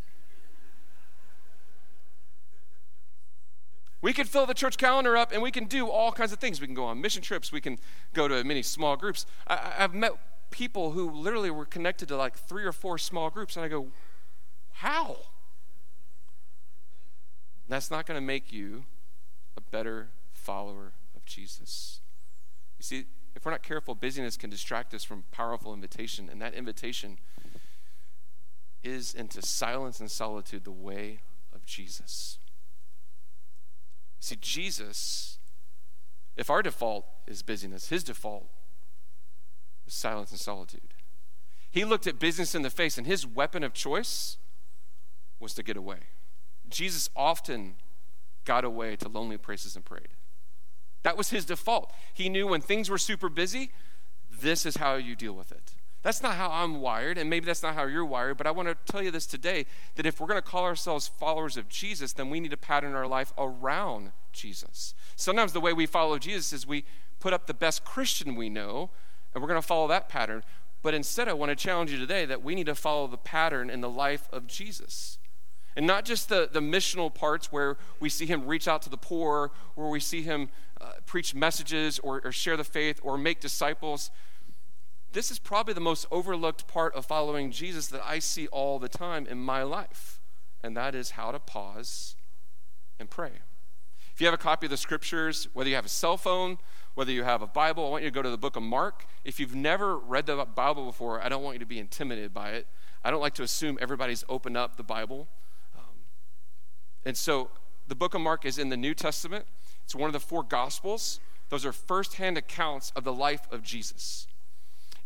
We 4.01 4.13
can 4.13 4.27
fill 4.27 4.47
the 4.47 4.55
church 4.55 4.77
calendar 4.77 5.17
up 5.17 5.33
and 5.33 5.43
we 5.43 5.51
can 5.51 5.65
do 5.65 5.89
all 5.89 6.13
kinds 6.13 6.33
of 6.33 6.39
things. 6.39 6.61
We 6.61 6.67
can 6.67 6.75
go 6.75 6.85
on 6.85 7.01
mission 7.01 7.23
trips. 7.23 7.51
We 7.51 7.61
can 7.61 7.79
go 8.13 8.29
to 8.29 8.45
many 8.45 8.63
small 8.63 8.97
groups. 8.97 9.25
I, 9.47 9.57
have 9.79 9.95
met 9.95 10.13
people 10.51 10.91
who 10.93 11.11
literally 11.11 11.51
were 11.51 11.65
connected 11.65 12.09
to 12.09 12.17
like 12.17 12.37
three 12.37 12.65
or 12.65 12.73
four 12.73 12.99
small 12.99 13.31
groups, 13.31 13.57
and 13.57 13.65
I 13.65 13.69
go, 13.69 13.89
How? 14.73 15.17
That's 17.69 17.91
not 17.91 18.07
going 18.07 18.21
to 18.21 18.27
make 18.27 18.53
you 18.53 18.85
a 19.57 19.61
better 19.61 20.09
follower 20.33 20.93
of 21.17 21.25
Jesus. 21.25 22.01
You 22.79 22.83
see, 22.83 23.05
if 23.35 23.45
we're 23.45 23.53
not 23.53 23.63
careful, 23.63 23.95
busyness 23.95 24.37
can 24.37 24.51
distract 24.51 24.95
us 24.95 25.05
from 25.05 25.25
powerful 25.33 25.73
invitation, 25.73 26.29
and 26.31 26.41
that 26.43 26.55
invitation 26.55 27.19
is 28.83 29.15
into 29.15 29.43
silence 29.43 29.99
and 29.99 30.11
solitude 30.11 30.65
the 30.65 30.71
way 30.71 31.21
of 31.55 31.65
Jesus. 31.65 32.39
See, 34.21 34.37
Jesus, 34.41 35.39
if 36.37 36.51
our 36.51 36.63
default 36.63 37.07
is 37.27 37.43
busyness, 37.43 37.89
his 37.89 38.05
default 38.05 38.47
is 39.87 39.95
silence 39.95 40.31
and 40.31 40.41
solitude. 40.41 40.95
He 41.71 41.85
looked 41.85 42.07
at 42.07 42.19
business 42.19 42.55
in 42.55 42.63
the 42.63 42.71
face, 42.71 42.99
and 42.99 43.07
his 43.07 43.27
weapon 43.27 43.65
of 43.65 43.73
choice 43.73 44.37
was 45.41 45.55
to 45.55 45.63
get 45.63 45.77
away. 45.77 45.99
Jesus 46.69 47.11
often 47.17 47.75
got 48.45 48.65
away 48.65 48.97
to 48.97 49.09
lonely 49.09 49.39
places 49.39 49.77
and 49.77 49.85
prayed. 49.85 50.09
That 51.03 51.17
was 51.17 51.31
his 51.31 51.45
default. 51.45 51.93
He 52.13 52.29
knew 52.29 52.47
when 52.47 52.61
things 52.61 52.89
were 52.89 52.99
super 52.99 53.29
busy, 53.29 53.71
this 54.31 54.67
is 54.67 54.77
how 54.77 54.95
you 54.95 55.15
deal 55.15 55.35
with 55.35 55.53
it. 55.53 55.75
That's 56.03 56.23
not 56.23 56.35
how 56.35 56.51
I'm 56.51 56.83
wired, 56.83 57.17
and 57.17 57.31
maybe 57.31 57.47
that's 57.47 57.63
not 57.63 57.75
how 57.75 57.87
you're 57.87 58.05
wired, 58.05 58.37
but 58.37 58.47
I 58.47 58.51
want 58.51 58.69
to 58.69 58.93
tell 58.93 59.03
you 59.03 59.11
this 59.11 59.25
today 59.25 59.65
that 59.95 60.05
if 60.05 60.21
we're 60.21 60.27
going 60.27 60.41
to 60.41 60.47
call 60.47 60.65
ourselves 60.65 61.09
followers 61.09 61.57
of 61.57 61.69
Jesus, 61.69 62.13
then 62.13 62.29
we 62.29 62.41
need 62.41 62.51
to 62.51 62.59
pattern 62.59 62.95
our 62.95 63.07
life 63.07 63.33
around 63.39 64.13
Jesus. 64.31 64.95
Sometimes 65.17 65.55
the 65.55 65.61
way 65.61 65.73
we 65.73 65.87
follow 65.87 66.19
Jesus 66.19 66.53
is 66.53 66.67
we 66.67 66.85
put 67.21 67.33
up 67.33 67.47
the 67.47 67.55
best 67.55 67.87
Christian 67.87 68.35
we 68.35 68.51
know, 68.51 68.91
and 69.33 69.43
we're 69.43 69.49
going 69.49 69.61
to 69.61 69.67
follow 69.67 69.89
that 69.89 70.11
pattern. 70.11 70.43
But 70.83 70.93
instead, 70.93 71.27
I 71.27 71.33
want 71.33 71.49
to 71.49 71.57
challenge 71.57 71.91
you 71.91 71.99
today 71.99 72.27
that 72.27 72.43
we 72.43 72.55
need 72.55 72.67
to 72.67 72.75
follow 72.75 73.07
the 73.07 73.17
pattern 73.17 73.71
in 73.71 73.81
the 73.81 73.89
life 73.89 74.29
of 74.31 74.47
Jesus. 74.47 75.19
And 75.77 75.87
not 75.87 76.05
just 76.05 76.29
the, 76.29 76.49
the 76.51 76.61
missional 76.61 77.13
parts 77.13 77.51
where 77.51 77.77
we 77.99 78.09
see 78.09 78.27
him 78.27 78.47
reach 78.47 78.69
out 78.69 78.83
to 78.83 78.91
the 78.91 78.97
poor, 78.97 79.51
where 79.75 79.89
we 79.89 80.01
see 80.01 80.23
him 80.23 80.51
uh, 80.81 80.93
preach 81.07 81.35
messages 81.35 81.99
or, 81.99 82.21
or 82.25 82.33
share 82.33 82.57
the 82.57 82.65
faith 82.65 83.01
or 83.03 83.19
make 83.19 83.41
disciples. 83.41 84.11
This 85.13 85.31
is 85.31 85.39
probably 85.39 85.75
the 85.75 85.81
most 85.81 86.07
overlooked 86.11 86.67
part 86.67 86.95
of 86.95 87.07
following 87.07 87.51
Jesus 87.51 87.87
that 87.89 88.03
I 88.05 88.19
see 88.19 88.47
all 88.49 88.79
the 88.79 88.89
time 88.89 89.27
in 89.27 89.39
my 89.39 89.63
life, 89.63 90.21
and 90.63 90.77
that 90.77 90.95
is 90.95 91.13
how 91.13 91.31
to 91.31 91.39
pause 91.39 92.17
and 92.99 93.11
pray. 93.11 93.31
If 94.13 94.21
you 94.21 94.27
have 94.27 94.35
a 94.35 94.39
copy 94.39 94.67
of 94.67 94.71
the 94.71 94.77
scriptures, 94.77 95.49
whether 95.55 95.69
you 95.69 95.75
have 95.75 95.87
a 95.87 95.89
cell 95.89 96.17
phone, 96.17 96.59
whether 96.95 97.11
you 97.11 97.25
have 97.25 97.43
a 97.43 97.49
Bible, 97.49 97.87
I 97.87 97.91
want 97.91 98.05
you 98.05 98.11
to 98.11 98.15
go 98.15 98.23
to 98.23 98.31
the 98.31 98.39
book 98.39 98.55
of 98.55 98.63
Mark. 98.63 99.07
If 99.25 99.41
you've 99.41 99.55
never 99.55 99.99
read 99.99 100.27
the 100.27 100.45
Bible 100.45 100.87
before, 100.87 101.21
I 101.21 101.29
don't 101.29 101.43
want 101.43 101.57
you 101.57 101.61
to 101.61 101.67
be 101.67 101.81
intimidated 101.81 102.33
by 102.33 102.51
it. 102.51 102.69
I 103.05 103.11
don't 103.11 103.21
like 103.21 103.35
to 103.35 103.43
assume 103.43 103.77
everybody's 103.81 104.25
opened 104.29 104.57
up 104.57 104.77
the 104.77 104.85
Bible. 104.85 105.29
And 107.05 107.17
so 107.17 107.51
the 107.87 107.95
book 107.95 108.15
of 108.15 108.21
Mark 108.21 108.45
is 108.45 108.59
in 108.59 108.69
the 108.69 108.77
New 108.77 108.95
Testament, 108.95 109.47
it's 109.85 109.95
one 109.95 110.09
of 110.09 110.13
the 110.13 110.21
four 110.21 110.43
Gospels. 110.43 111.21
Those 111.51 111.67
are 111.67 111.73
firsthand 111.73 112.39
accounts 112.39 112.91
of 112.97 113.05
the 113.05 113.13
life 113.13 113.47
of 113.51 113.63
Jesus. 113.63 114.27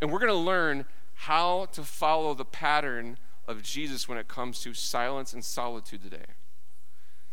And 0.00 0.12
we're 0.12 0.20
going 0.20 0.32
to 0.32 0.38
learn 0.38 0.84
how 1.14 1.66
to 1.72 1.82
follow 1.82 2.32
the 2.32 2.44
pattern 2.44 3.18
of 3.48 3.62
Jesus 3.62 4.08
when 4.08 4.18
it 4.18 4.28
comes 4.28 4.60
to 4.60 4.72
silence 4.72 5.32
and 5.32 5.44
solitude 5.44 6.02
today. 6.02 6.26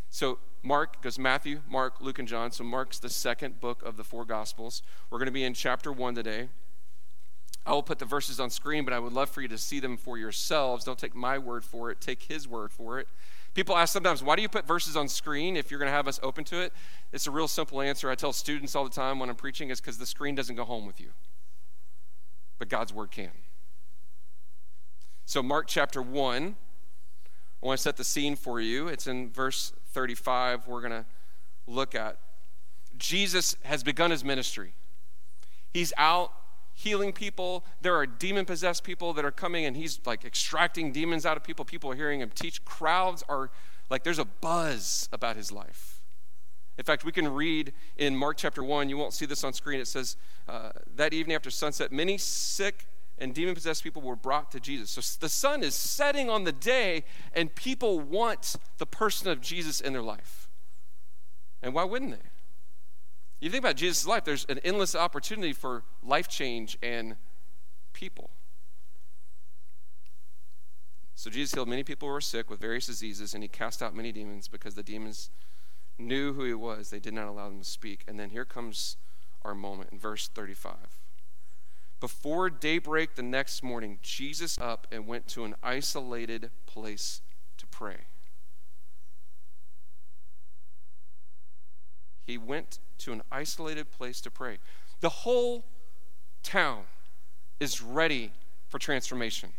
So, 0.09 0.39
Mark 0.63 1.01
goes 1.03 1.19
Matthew, 1.19 1.59
Mark, 1.69 2.01
Luke, 2.01 2.17
and 2.17 2.27
John. 2.27 2.51
So, 2.51 2.63
Mark's 2.63 2.97
the 2.97 3.09
second 3.09 3.59
book 3.59 3.83
of 3.83 3.97
the 3.97 4.03
four 4.03 4.25
Gospels. 4.25 4.81
We're 5.09 5.19
going 5.19 5.27
to 5.27 5.31
be 5.31 5.43
in 5.43 5.53
chapter 5.53 5.91
one 5.91 6.15
today. 6.15 6.49
I 7.65 7.73
will 7.73 7.83
put 7.83 7.99
the 7.99 8.05
verses 8.05 8.39
on 8.39 8.49
screen, 8.49 8.85
but 8.85 8.93
I 8.93 8.99
would 8.99 9.13
love 9.13 9.29
for 9.29 9.41
you 9.41 9.47
to 9.49 9.57
see 9.57 9.79
them 9.79 9.97
for 9.97 10.17
yourselves. 10.17 10.85
Don't 10.85 10.97
take 10.97 11.15
my 11.15 11.37
word 11.37 11.63
for 11.63 11.91
it, 11.91 11.99
take 11.99 12.23
his 12.23 12.47
word 12.47 12.71
for 12.71 12.99
it. 12.99 13.07
People 13.55 13.77
ask 13.77 13.93
sometimes, 13.93 14.21
why 14.21 14.35
do 14.35 14.41
you 14.41 14.49
put 14.49 14.67
verses 14.67 14.97
on 14.97 15.07
screen 15.07 15.55
if 15.55 15.71
you're 15.71 15.79
going 15.79 15.89
to 15.89 15.95
have 15.95 16.09
us 16.09 16.19
open 16.21 16.43
to 16.43 16.59
it? 16.59 16.73
It's 17.13 17.25
a 17.25 17.31
real 17.31 17.47
simple 17.47 17.81
answer. 17.81 18.11
I 18.11 18.15
tell 18.15 18.33
students 18.33 18.75
all 18.75 18.83
the 18.83 18.89
time 18.89 19.17
when 19.17 19.29
I'm 19.29 19.35
preaching 19.35 19.69
is 19.69 19.79
because 19.79 19.97
the 19.97 20.05
screen 20.05 20.35
doesn't 20.35 20.57
go 20.57 20.65
home 20.65 20.85
with 20.85 20.99
you, 20.99 21.11
but 22.59 22.67
God's 22.67 22.93
word 22.93 23.11
can. 23.11 23.31
So, 25.25 25.41
Mark 25.41 25.67
chapter 25.67 26.01
1, 26.01 26.55
I 27.63 27.65
want 27.65 27.79
to 27.79 27.81
set 27.81 27.95
the 27.95 28.03
scene 28.03 28.35
for 28.35 28.59
you. 28.59 28.89
It's 28.89 29.07
in 29.07 29.31
verse 29.31 29.71
35 29.93 30.67
we're 30.67 30.81
going 30.81 30.91
to 30.91 31.05
look 31.65 31.95
at. 31.95 32.19
Jesus 32.97 33.55
has 33.63 33.83
begun 33.83 34.11
his 34.11 34.25
ministry. 34.25 34.73
He's 35.73 35.93
out 35.97 36.31
healing 36.75 37.13
people. 37.13 37.65
There 37.81 37.95
are 37.95 38.05
demon 38.05 38.45
possessed 38.45 38.83
people 38.83 39.13
that 39.13 39.25
are 39.25 39.31
coming 39.31 39.65
and 39.65 39.75
he's 39.75 39.99
like 40.05 40.23
extracting 40.23 40.91
demons 40.91 41.25
out 41.25 41.37
of 41.37 41.43
people. 41.43 41.65
People 41.65 41.89
are 41.89 41.95
hearing 41.95 42.19
him 42.19 42.29
teach. 42.29 42.63
Crowds 42.65 43.23
are 43.27 43.49
like, 43.89 44.03
there's 44.03 44.19
a 44.19 44.25
buzz 44.25 45.09
about 45.11 45.37
his 45.37 45.51
life. 45.51 46.01
In 46.77 46.83
fact, 46.83 47.05
we 47.05 47.11
can 47.11 47.33
read 47.33 47.71
in 47.95 48.15
Mark 48.15 48.37
chapter 48.37 48.61
1, 48.61 48.89
you 48.89 48.97
won't 48.97 49.13
see 49.13 49.25
this 49.25 49.43
on 49.43 49.53
screen. 49.53 49.79
It 49.79 49.87
says, 49.87 50.17
uh, 50.47 50.71
That 50.95 51.13
evening 51.13 51.35
after 51.35 51.49
sunset, 51.49 51.91
many 51.91 52.17
sick 52.17 52.87
and 53.17 53.33
demon 53.33 53.55
possessed 53.55 53.81
people 53.81 54.01
were 54.01 54.17
brought 54.17 54.51
to 54.51 54.59
Jesus. 54.59 54.91
So 54.91 55.01
the 55.21 55.29
sun 55.29 55.63
is 55.63 55.73
setting 55.73 56.29
on 56.29 56.43
the 56.43 56.51
day, 56.51 57.05
and 57.33 57.53
people 57.55 58.01
want 58.01 58.57
the 58.77 58.85
person 58.85 59.29
of 59.29 59.39
Jesus 59.39 59.79
in 59.79 59.93
their 59.93 60.01
life. 60.01 60.49
And 61.61 61.73
why 61.73 61.85
wouldn't 61.85 62.11
they? 62.11 62.29
You 63.39 63.49
think 63.49 63.63
about 63.63 63.75
Jesus' 63.75 64.07
life, 64.07 64.23
there's 64.23 64.45
an 64.45 64.59
endless 64.59 64.95
opportunity 64.95 65.53
for 65.53 65.83
life 66.01 66.27
change 66.27 66.77
and 66.81 67.15
people. 67.93 68.29
So 71.15 71.29
Jesus 71.29 71.53
healed 71.53 71.67
many 71.67 71.83
people 71.83 72.07
who 72.07 72.13
were 72.13 72.21
sick 72.21 72.49
with 72.49 72.59
various 72.59 72.85
diseases, 72.85 73.33
and 73.33 73.43
he 73.43 73.47
cast 73.47 73.81
out 73.81 73.95
many 73.95 74.11
demons 74.11 74.47
because 74.47 74.75
the 74.75 74.83
demons 74.83 75.29
knew 75.97 76.33
who 76.33 76.43
he 76.43 76.53
was. 76.53 76.89
They 76.89 76.99
did 76.99 77.13
not 77.13 77.27
allow 77.27 77.49
them 77.49 77.59
to 77.59 77.65
speak. 77.65 78.03
And 78.07 78.19
then 78.19 78.29
here 78.29 78.45
comes 78.45 78.97
our 79.43 79.55
moment 79.55 79.89
in 79.91 79.99
verse 79.99 80.27
35. 80.27 80.75
Before 81.99 82.49
daybreak 82.49 83.15
the 83.15 83.23
next 83.23 83.63
morning, 83.63 83.99
Jesus 84.01 84.57
up 84.59 84.87
and 84.91 85.07
went 85.07 85.27
to 85.29 85.45
an 85.45 85.55
isolated 85.63 86.51
place 86.65 87.21
to 87.57 87.65
pray. 87.67 88.07
He 92.25 92.37
went 92.37 92.79
to 92.99 93.11
an 93.11 93.21
isolated 93.31 93.91
place 93.91 94.21
to 94.21 94.31
pray. 94.31 94.57
The 95.01 95.09
whole 95.09 95.65
town 96.43 96.83
is 97.59 97.81
ready 97.81 98.31
for 98.67 98.79
transformation. 98.79 99.51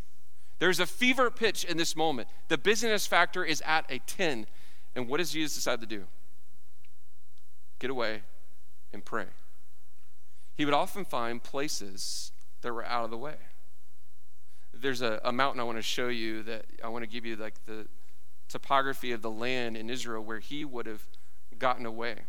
There's 0.58 0.80
a 0.80 0.86
fever 0.86 1.30
pitch 1.30 1.64
in 1.64 1.76
this 1.76 1.94
moment. 1.94 2.28
The 2.48 2.58
busyness 2.58 3.06
factor 3.06 3.44
is 3.44 3.62
at 3.66 3.84
a 3.90 3.98
10. 4.00 4.46
And 4.94 5.08
what 5.08 5.18
does 5.18 5.30
Jesus 5.30 5.56
decide 5.56 5.80
to 5.80 5.86
do? 5.86 6.04
Get 7.78 7.90
away 7.90 8.22
and 8.92 9.04
pray 9.04 9.26
he 10.56 10.64
would 10.64 10.74
often 10.74 11.04
find 11.04 11.42
places 11.42 12.32
that 12.62 12.72
were 12.72 12.84
out 12.84 13.04
of 13.04 13.10
the 13.10 13.18
way. 13.18 13.36
There's 14.72 15.02
a, 15.02 15.20
a 15.22 15.32
mountain 15.32 15.60
I 15.60 15.64
want 15.64 15.78
to 15.78 15.82
show 15.82 16.08
you 16.08 16.42
that 16.44 16.64
I 16.82 16.88
want 16.88 17.02
to 17.02 17.08
give 17.08 17.26
you 17.26 17.36
like 17.36 17.64
the 17.66 17.86
topography 18.48 19.12
of 19.12 19.22
the 19.22 19.30
land 19.30 19.76
in 19.76 19.90
Israel 19.90 20.24
where 20.24 20.38
he 20.38 20.64
would 20.64 20.86
have 20.86 21.02
gotten 21.58 21.84
away. 21.84 22.20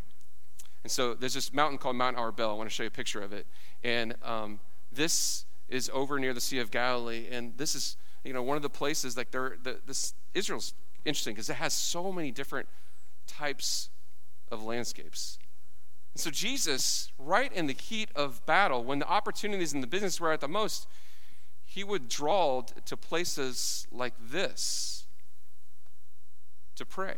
And 0.84 0.90
so 0.90 1.14
there's 1.14 1.34
this 1.34 1.52
mountain 1.52 1.78
called 1.78 1.96
Mount 1.96 2.16
Arbel. 2.16 2.50
I 2.50 2.52
want 2.52 2.68
to 2.68 2.74
show 2.74 2.84
you 2.84 2.88
a 2.88 2.90
picture 2.90 3.20
of 3.20 3.32
it. 3.32 3.46
And 3.82 4.14
um, 4.22 4.60
this 4.92 5.44
is 5.68 5.90
over 5.92 6.18
near 6.18 6.32
the 6.32 6.40
Sea 6.40 6.60
of 6.60 6.70
Galilee. 6.70 7.26
And 7.30 7.56
this 7.56 7.74
is, 7.74 7.96
you 8.24 8.32
know, 8.32 8.42
one 8.42 8.56
of 8.56 8.62
the 8.62 8.70
places 8.70 9.16
like 9.16 9.30
there, 9.30 9.56
the, 9.62 9.80
this 9.86 10.14
Israel's 10.34 10.74
interesting 11.04 11.34
because 11.34 11.50
it 11.50 11.56
has 11.56 11.74
so 11.74 12.12
many 12.12 12.30
different 12.30 12.68
types 13.26 13.90
of 14.50 14.62
landscapes. 14.62 15.38
And 16.14 16.20
so, 16.20 16.30
Jesus, 16.30 17.12
right 17.18 17.52
in 17.52 17.66
the 17.66 17.74
heat 17.74 18.10
of 18.14 18.44
battle, 18.46 18.82
when 18.82 18.98
the 18.98 19.08
opportunities 19.08 19.72
in 19.72 19.80
the 19.80 19.86
business 19.86 20.20
were 20.20 20.32
at 20.32 20.40
the 20.40 20.48
most, 20.48 20.86
he 21.64 21.84
would 21.84 22.08
draw 22.08 22.62
to 22.62 22.96
places 22.96 23.86
like 23.92 24.14
this 24.20 25.06
to 26.76 26.86
pray. 26.86 27.16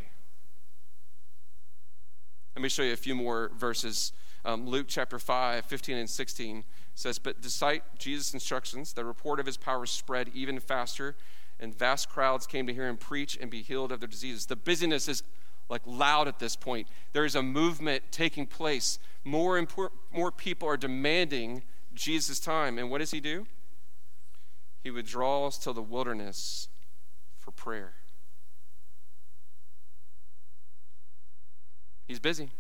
Let 2.55 2.63
me 2.63 2.69
show 2.69 2.83
you 2.83 2.93
a 2.93 2.97
few 2.97 3.15
more 3.15 3.51
verses. 3.57 4.13
Um, 4.45 4.67
Luke 4.67 4.87
chapter 4.89 5.19
5, 5.19 5.65
15 5.65 5.97
and 5.97 6.11
16 6.11 6.65
says, 6.95 7.19
But 7.19 7.41
despite 7.41 7.83
Jesus' 7.99 8.35
instructions, 8.35 8.93
the 8.93 9.05
report 9.05 9.39
of 9.39 9.47
his 9.47 9.57
power 9.57 9.87
spread 9.87 10.31
even 10.35 10.59
faster, 10.59 11.17
and 11.59 11.77
vast 11.77 12.09
crowds 12.09 12.47
came 12.47 12.67
to 12.67 12.75
hear 12.75 12.89
him 12.89 12.97
preach 12.97 13.39
and 13.41 13.51
be 13.51 13.63
healed 13.63 13.93
of 13.93 14.01
their 14.01 14.09
diseases. 14.09 14.47
The 14.47 14.57
busyness 14.57 15.09
is 15.09 15.23
like 15.69 15.83
loud 15.87 16.27
at 16.27 16.39
this 16.39 16.57
point. 16.57 16.89
There 17.13 17.25
is 17.25 17.37
a 17.37 17.43
movement 17.43 18.05
taking 18.11 18.47
place. 18.47 18.99
More, 19.25 19.61
impor- 19.61 19.91
more 20.13 20.33
people 20.33 20.69
are 20.69 20.77
demanding 20.77 21.63
Jesus' 21.95 22.41
time. 22.41 22.79
And 22.79 22.91
what 22.91 22.99
does 22.99 23.13
he 23.13 23.21
do? 23.21 23.47
He 24.83 24.91
withdraws 24.91 25.59
to 25.59 25.73
the 25.73 25.83
wilderness 25.83 26.69
for 27.37 27.53
prayer. 27.53 28.00
He's 32.11 32.19
busy. 32.19 32.51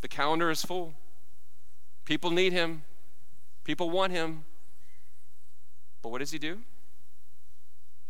The 0.00 0.08
calendar 0.08 0.50
is 0.50 0.62
full. 0.62 0.94
People 2.06 2.30
need 2.30 2.54
him. 2.54 2.84
People 3.64 3.90
want 3.90 4.14
him. 4.14 4.46
But 6.00 6.08
what 6.08 6.20
does 6.20 6.30
he 6.30 6.38
do? 6.38 6.60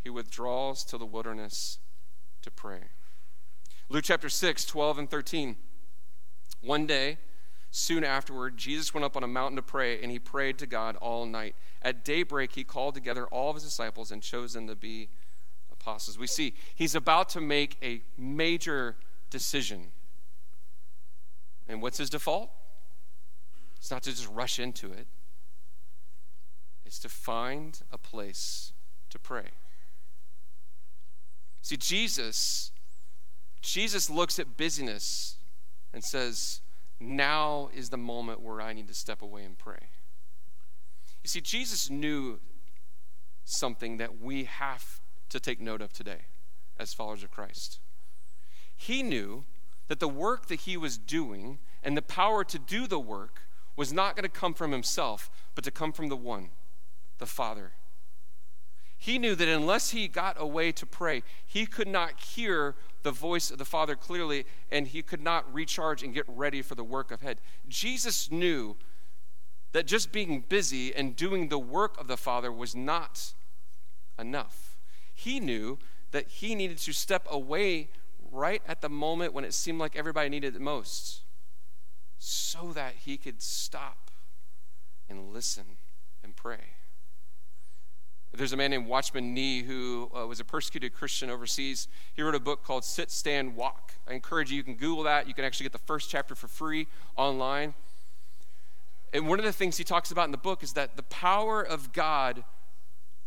He 0.04 0.10
withdraws 0.10 0.84
to 0.84 0.98
the 0.98 1.04
wilderness 1.04 1.80
to 2.42 2.50
pray. 2.52 2.82
Luke 3.88 4.04
chapter 4.04 4.28
6, 4.28 4.64
12 4.64 4.98
and 4.98 5.10
13. 5.10 5.56
One 6.60 6.86
day, 6.86 7.18
soon 7.72 8.04
afterward, 8.04 8.56
Jesus 8.56 8.94
went 8.94 9.04
up 9.04 9.16
on 9.16 9.24
a 9.24 9.26
mountain 9.26 9.56
to 9.56 9.62
pray, 9.62 10.00
and 10.00 10.12
he 10.12 10.20
prayed 10.20 10.58
to 10.58 10.66
God 10.68 10.94
all 10.98 11.26
night. 11.26 11.56
At 11.82 12.04
daybreak, 12.04 12.52
he 12.52 12.62
called 12.62 12.94
together 12.94 13.26
all 13.26 13.50
of 13.50 13.56
his 13.56 13.64
disciples 13.64 14.12
and 14.12 14.22
chose 14.22 14.52
them 14.52 14.68
to 14.68 14.76
be 14.76 15.08
apostles. 15.72 16.16
We 16.16 16.28
see 16.28 16.54
he's 16.72 16.94
about 16.94 17.30
to 17.30 17.40
make 17.40 17.76
a 17.82 18.02
major 18.16 18.94
decision. 19.28 19.88
And 21.68 21.80
what's 21.82 21.98
his 21.98 22.10
default? 22.10 22.50
It's 23.76 23.90
not 23.90 24.02
to 24.04 24.10
just 24.10 24.28
rush 24.30 24.58
into 24.58 24.92
it, 24.92 25.06
it's 26.84 26.98
to 27.00 27.08
find 27.08 27.80
a 27.92 27.98
place 27.98 28.72
to 29.10 29.18
pray. 29.18 29.50
See, 31.62 31.76
Jesus 31.76 32.72
Jesus 33.64 34.10
looks 34.10 34.38
at 34.38 34.58
busyness 34.58 35.38
and 35.94 36.04
says, 36.04 36.60
Now 37.00 37.70
is 37.74 37.88
the 37.88 37.96
moment 37.96 38.42
where 38.42 38.60
I 38.60 38.74
need 38.74 38.88
to 38.88 38.94
step 38.94 39.22
away 39.22 39.42
and 39.42 39.56
pray. 39.56 39.88
You 41.22 41.28
see, 41.28 41.40
Jesus 41.40 41.88
knew 41.88 42.40
something 43.46 43.96
that 43.96 44.20
we 44.20 44.44
have 44.44 45.00
to 45.30 45.40
take 45.40 45.60
note 45.60 45.80
of 45.80 45.94
today 45.94 46.26
as 46.78 46.92
followers 46.92 47.22
of 47.22 47.30
Christ. 47.30 47.80
He 48.76 49.02
knew 49.02 49.44
that 49.88 50.00
the 50.00 50.08
work 50.08 50.46
that 50.46 50.60
he 50.60 50.76
was 50.76 50.98
doing 50.98 51.58
and 51.82 51.96
the 51.96 52.02
power 52.02 52.44
to 52.44 52.58
do 52.58 52.86
the 52.86 52.98
work 52.98 53.42
was 53.76 53.92
not 53.92 54.16
going 54.16 54.22
to 54.24 54.28
come 54.28 54.54
from 54.54 54.72
himself, 54.72 55.30
but 55.54 55.64
to 55.64 55.70
come 55.70 55.92
from 55.92 56.08
the 56.08 56.16
one, 56.16 56.50
the 57.18 57.26
Father. 57.26 57.72
He 58.96 59.18
knew 59.18 59.34
that 59.34 59.48
unless 59.48 59.90
he 59.90 60.08
got 60.08 60.40
away 60.40 60.72
to 60.72 60.86
pray, 60.86 61.22
he 61.44 61.66
could 61.66 61.88
not 61.88 62.20
hear 62.20 62.74
the 63.02 63.10
voice 63.10 63.50
of 63.50 63.58
the 63.58 63.64
Father 63.64 63.96
clearly 63.96 64.46
and 64.70 64.86
he 64.86 65.02
could 65.02 65.20
not 65.20 65.52
recharge 65.52 66.02
and 66.02 66.14
get 66.14 66.24
ready 66.26 66.62
for 66.62 66.74
the 66.74 66.84
work 66.84 67.12
ahead. 67.12 67.40
Jesus 67.68 68.30
knew 68.30 68.76
that 69.72 69.86
just 69.86 70.12
being 70.12 70.44
busy 70.48 70.94
and 70.94 71.16
doing 71.16 71.48
the 71.48 71.58
work 71.58 72.00
of 72.00 72.06
the 72.06 72.16
Father 72.16 72.50
was 72.50 72.74
not 72.74 73.34
enough. 74.18 74.78
He 75.12 75.40
knew 75.40 75.78
that 76.12 76.28
he 76.28 76.54
needed 76.54 76.78
to 76.78 76.92
step 76.92 77.26
away 77.28 77.90
right 78.34 78.62
at 78.66 78.80
the 78.80 78.88
moment 78.88 79.32
when 79.32 79.44
it 79.44 79.54
seemed 79.54 79.78
like 79.78 79.96
everybody 79.96 80.28
needed 80.28 80.56
it 80.56 80.60
most 80.60 81.20
so 82.18 82.72
that 82.72 82.94
he 83.04 83.16
could 83.16 83.40
stop 83.40 84.10
and 85.08 85.32
listen 85.32 85.64
and 86.22 86.34
pray. 86.34 86.74
There's 88.32 88.52
a 88.52 88.56
man 88.56 88.70
named 88.70 88.88
Watchman 88.88 89.32
Nee 89.32 89.62
who 89.62 90.10
uh, 90.14 90.26
was 90.26 90.40
a 90.40 90.44
persecuted 90.44 90.92
Christian 90.92 91.30
overseas. 91.30 91.86
He 92.14 92.22
wrote 92.22 92.34
a 92.34 92.40
book 92.40 92.64
called 92.64 92.84
Sit, 92.84 93.12
Stand, 93.12 93.54
Walk. 93.54 93.92
I 94.08 94.14
encourage 94.14 94.50
you, 94.50 94.56
you 94.56 94.64
can 94.64 94.74
Google 94.74 95.04
that. 95.04 95.28
You 95.28 95.34
can 95.34 95.44
actually 95.44 95.64
get 95.64 95.72
the 95.72 95.78
first 95.78 96.10
chapter 96.10 96.34
for 96.34 96.48
free 96.48 96.88
online. 97.16 97.74
And 99.12 99.28
one 99.28 99.38
of 99.38 99.44
the 99.44 99.52
things 99.52 99.76
he 99.76 99.84
talks 99.84 100.10
about 100.10 100.24
in 100.24 100.32
the 100.32 100.36
book 100.36 100.64
is 100.64 100.72
that 100.72 100.96
the 100.96 101.04
power 101.04 101.62
of 101.62 101.92
God 101.92 102.42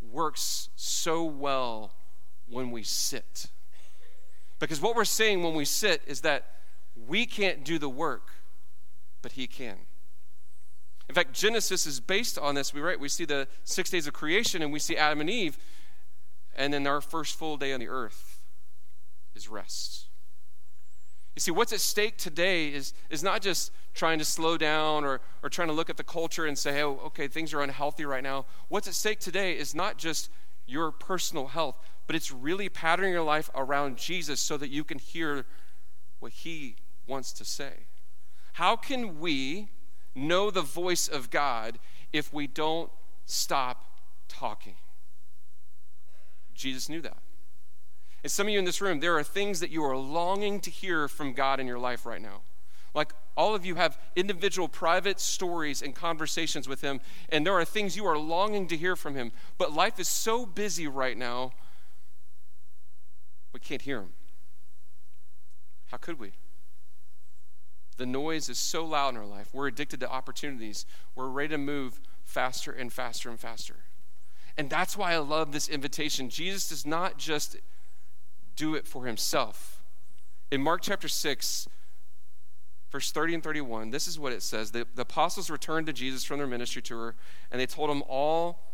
works 0.02 0.70
so 0.76 1.24
well 1.24 1.94
when 2.50 2.72
we 2.72 2.84
sit. 2.84 3.48
Because 4.60 4.82
what 4.82 4.96
we're 4.96 5.06
saying 5.06 5.44
when 5.44 5.54
we 5.54 5.66
sit 5.66 6.02
is 6.08 6.22
that 6.22 6.46
we 7.08 7.26
can't 7.26 7.64
do 7.64 7.78
the 7.78 7.90
work, 7.90 8.30
but 9.22 9.34
He 9.34 9.48
can. 9.48 9.78
In 11.10 11.16
fact, 11.16 11.34
Genesis 11.34 11.86
is 11.86 12.00
based 12.00 12.38
on 12.38 12.56
this. 12.56 12.74
We 12.74 12.82
right, 12.82 13.00
we 13.00 13.10
see 13.10 13.26
the 13.26 13.48
six 13.64 13.90
days 13.90 14.08
of 14.08 14.14
creation, 14.14 14.62
and 14.62 14.74
we 14.74 14.80
see 14.80 14.98
Adam 14.98 15.22
and 15.22 15.30
Eve, 15.30 15.58
and 16.56 16.74
then 16.74 16.86
our 16.88 17.02
first 17.02 17.38
full 17.38 17.58
day 17.58 17.72
on 17.72 17.80
the 17.80 17.88
earth 17.88 18.42
is 19.36 19.48
rest. 19.48 20.08
You 21.36 21.40
see, 21.40 21.52
what's 21.52 21.72
at 21.72 21.82
stake 21.82 22.18
today 22.18 22.70
is, 22.70 22.94
is 23.12 23.22
not 23.22 23.44
just 23.44 23.72
trying 23.94 24.18
to 24.18 24.26
slow 24.26 24.58
down 24.58 25.06
or, 25.06 25.22
or 25.44 25.50
trying 25.50 25.68
to 25.68 25.74
look 25.74 25.88
at 25.88 25.96
the 25.96 26.04
culture 26.04 26.48
and 26.48 26.58
say, 26.58 26.82
oh, 26.82 27.00
okay, 27.06 27.28
things 27.28 27.54
are 27.54 27.62
unhealthy 27.62 28.06
right 28.06 28.24
now. 28.24 28.48
What's 28.70 28.88
at 28.88 28.96
stake 28.96 29.20
today 29.20 29.56
is 29.56 29.76
not 29.76 30.00
just 30.00 30.32
your 30.66 30.92
personal 30.92 31.48
health, 31.48 31.76
but 32.08 32.16
it's 32.16 32.32
really 32.32 32.70
patterning 32.70 33.12
your 33.12 33.24
life 33.24 33.50
around 33.54 33.98
Jesus 33.98 34.40
so 34.40 34.58
that 34.58 34.70
you 34.70 34.84
can 34.84 34.98
hear 34.98 35.46
what 36.20 36.32
he 36.32 36.78
wants 37.06 37.32
to 37.34 37.46
say. 37.46 37.86
How 38.54 38.76
can 38.76 39.20
we 39.20 39.70
know 40.16 40.50
the 40.50 40.62
voice 40.62 41.08
of 41.08 41.30
God 41.30 41.78
if 42.12 42.34
we 42.34 42.48
don't 42.48 42.90
stop 43.26 43.86
talking? 44.28 44.76
Jesus 46.56 46.90
knew 46.90 47.02
that. 47.02 47.18
And 48.24 48.32
some 48.32 48.48
of 48.48 48.54
you 48.54 48.60
in 48.60 48.66
this 48.66 48.82
room, 48.82 49.00
there 49.00 49.16
are 49.18 49.24
things 49.24 49.60
that 49.60 49.70
you 49.70 49.84
are 49.84 49.96
longing 49.96 50.60
to 50.62 50.72
hear 50.72 51.08
from 51.08 51.34
God 51.34 51.60
in 51.60 51.68
your 51.68 51.78
life 51.78 52.06
right 52.06 52.22
now. 52.22 52.42
Like 52.96 53.14
all 53.36 53.54
of 53.54 53.64
you 53.64 53.76
have 53.76 54.00
individual 54.16 54.68
private 54.68 55.20
stories 55.20 55.84
and 55.84 55.94
conversations 55.94 56.68
with 56.68 56.82
Him, 56.82 57.00
and 57.30 57.46
there 57.46 57.54
are 57.54 57.64
things 57.64 57.96
you 57.96 58.08
are 58.08 58.18
longing 58.18 58.68
to 58.70 58.76
hear 58.76 58.96
from 58.96 59.14
Him. 59.14 59.32
But 59.60 59.72
life 59.72 60.00
is 60.00 60.08
so 60.08 60.48
busy 60.48 60.88
right 60.88 61.16
now, 61.16 61.52
we 63.58 63.60
can't 63.60 63.82
hear 63.82 64.02
Him. 64.02 64.10
How 65.88 65.98
could 65.98 66.20
we? 66.20 66.34
The 67.98 68.06
noise 68.06 68.50
is 68.50 68.60
so 68.60 68.86
loud 68.86 69.16
in 69.16 69.18
our 69.18 69.26
life. 69.26 69.50
We're 69.52 69.66
addicted 69.66 70.00
to 70.02 70.10
opportunities. 70.12 70.86
We're 71.16 71.30
ready 71.30 71.50
to 71.50 71.58
move 71.58 72.00
faster 72.24 72.72
and 72.72 72.94
faster 72.94 73.32
and 73.32 73.40
faster. 73.40 73.78
And 74.60 74.70
that's 74.70 74.96
why 74.96 75.14
I 75.14 75.18
love 75.18 75.54
this 75.54 75.68
invitation. 75.68 76.30
Jesus 76.30 76.70
does 76.70 76.86
not 76.86 77.18
just 77.18 77.58
do 78.56 78.76
it 78.76 78.88
for 78.88 79.08
himself. 79.08 79.82
In 80.52 80.62
Mark 80.62 80.82
chapter 80.84 81.08
6, 81.08 81.68
verse 82.92 83.12
30 83.12 83.34
and 83.34 83.44
31, 83.44 83.90
this 83.90 84.08
is 84.08 84.20
what 84.20 84.34
it 84.34 84.44
says. 84.44 84.70
The, 84.70 84.86
the 84.94 85.02
apostles 85.02 85.50
returned 85.50 85.88
to 85.88 85.94
Jesus 85.94 86.24
from 86.24 86.38
their 86.38 86.46
ministry 86.46 86.84
tour, 86.84 87.16
and 87.52 87.60
they 87.60 87.66
told 87.66 87.90
him 87.90 88.04
all 88.08 88.67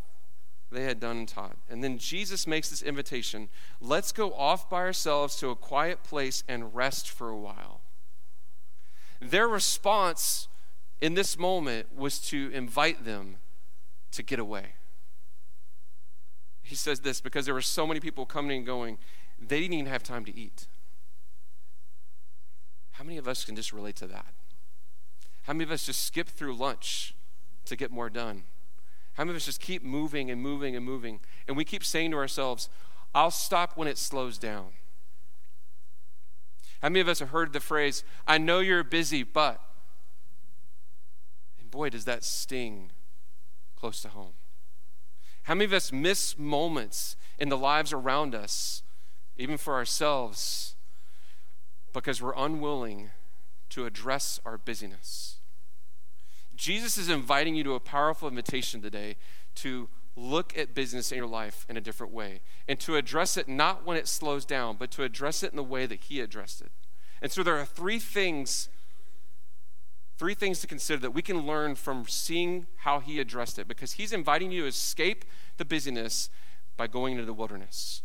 they 0.74 0.84
had 0.84 1.00
done 1.00 1.18
and 1.18 1.28
taught. 1.28 1.58
And 1.70 1.84
then 1.84 1.98
Jesus 1.98 2.46
makes 2.48 2.70
this 2.70 2.82
invitation 2.82 3.50
let's 3.80 4.12
go 4.12 4.34
off 4.34 4.70
by 4.70 4.78
ourselves 4.78 5.36
to 5.38 5.50
a 5.50 5.56
quiet 5.56 6.04
place 6.04 6.44
and 6.48 6.74
rest 6.76 7.10
for 7.10 7.30
a 7.30 7.38
while. 7.38 7.82
Their 9.22 9.48
response 9.48 10.48
in 11.02 11.14
this 11.14 11.38
moment 11.38 11.96
was 11.96 12.20
to 12.30 12.52
invite 12.54 13.06
them 13.06 13.38
to 14.12 14.24
get 14.24 14.40
away. 14.40 14.74
He 16.62 16.76
says 16.76 17.02
this 17.02 17.22
because 17.22 17.46
there 17.46 17.54
were 17.54 17.62
so 17.62 17.86
many 17.86 18.00
people 18.00 18.26
coming 18.26 18.58
and 18.58 18.66
going, 18.66 18.98
they 19.40 19.60
didn't 19.60 19.74
even 19.74 19.86
have 19.88 20.04
time 20.04 20.26
to 20.26 20.38
eat. 20.38 20.68
How 22.92 23.04
many 23.04 23.18
of 23.18 23.28
us 23.28 23.44
can 23.44 23.56
just 23.56 23.74
relate 23.74 23.96
to 23.98 24.08
that? 24.08 24.34
How 25.44 25.54
many 25.54 25.66
of 25.66 25.72
us 25.72 25.86
just 25.86 26.06
skip 26.06 26.30
through 26.30 26.56
lunch 26.56 27.16
to 27.66 27.76
get 27.76 27.92
more 27.92 28.10
done? 28.10 28.44
How 29.14 29.24
many 29.24 29.32
of 29.32 29.36
us 29.38 29.46
just 29.46 29.62
keep 29.62 29.84
moving 29.84 30.32
and 30.32 30.42
moving 30.42 30.76
and 30.76 30.86
moving? 30.86 31.20
And 31.48 31.56
we 31.56 31.66
keep 31.66 31.84
saying 31.84 32.12
to 32.12 32.18
ourselves, 32.18 32.70
I'll 33.14 33.32
stop 33.32 33.78
when 33.78 33.88
it 33.88 33.98
slows 33.98 34.38
down. 34.38 34.68
How 36.82 36.90
many 36.90 37.00
of 37.00 37.08
us 37.08 37.20
have 37.20 37.30
heard 37.30 37.54
the 37.54 37.60
phrase, 37.60 38.04
I 38.28 38.38
know 38.38 38.60
you're 38.60 38.84
busy, 38.84 39.24
but. 39.24 39.62
And 41.60 41.70
boy, 41.72 41.90
does 41.90 42.06
that 42.06 42.24
sting 42.24 42.92
close 43.76 44.02
to 44.02 44.10
home. 44.10 44.34
How 45.44 45.56
many 45.56 45.66
of 45.66 45.74
us 45.74 45.92
miss 45.92 46.38
moments 46.38 47.16
in 47.38 47.50
the 47.50 47.58
lives 47.58 47.94
around 47.94 48.34
us 48.34 48.84
even 49.38 49.58
for 49.58 49.74
ourselves, 49.74 50.76
because 51.92 52.22
we're 52.22 52.36
unwilling 52.36 53.12
to 53.70 53.86
address 53.86 54.40
our 54.46 54.58
busyness. 54.58 55.40
Jesus 56.56 56.98
is 56.98 57.10
inviting 57.10 57.56
you 57.56 57.64
to 57.64 57.74
a 57.74 57.80
powerful 57.80 58.28
invitation 58.28 58.82
today 58.82 59.18
to 59.56 59.90
look 60.16 60.58
at 60.58 60.76
business 60.76 61.12
in 61.12 61.18
your 61.18 61.28
life 61.28 61.66
in 61.68 61.78
a 61.78 61.82
different 61.82 62.14
way 62.14 62.42
and 62.68 62.80
to 62.80 62.96
address 62.96 63.36
it 63.36 63.48
not 63.48 63.86
when 63.86 63.98
it 63.98 64.08
slows 64.08 64.46
down, 64.46 64.76
but 64.78 64.92
to 64.92 65.04
address 65.04 65.44
it 65.44 65.52
in 65.52 65.56
the 65.56 65.64
way 65.64 65.86
that 65.86 66.02
He 66.02 66.20
addressed 66.20 66.62
it. 66.62 66.72
And 67.22 67.32
so 67.32 67.42
there 67.42 67.58
are 67.58 67.66
three 67.66 68.00
things. 68.00 68.70
Three 70.18 70.36
things 70.36 70.60
to 70.62 70.68
consider 70.68 71.02
that 71.02 71.12
we 71.12 71.24
can 71.24 71.48
learn 71.48 71.74
from 71.74 72.06
seeing 72.08 72.68
how 72.78 73.00
he 73.00 73.20
addressed 73.20 73.58
it 73.58 73.68
because 73.68 73.94
he's 73.94 74.14
inviting 74.14 74.52
you 74.52 74.62
to 74.62 74.68
escape 74.68 75.26
the 75.58 75.66
busyness 75.66 76.30
by 76.78 76.86
going 76.86 77.14
into 77.14 77.26
the 77.26 77.34
wilderness. 77.34 78.04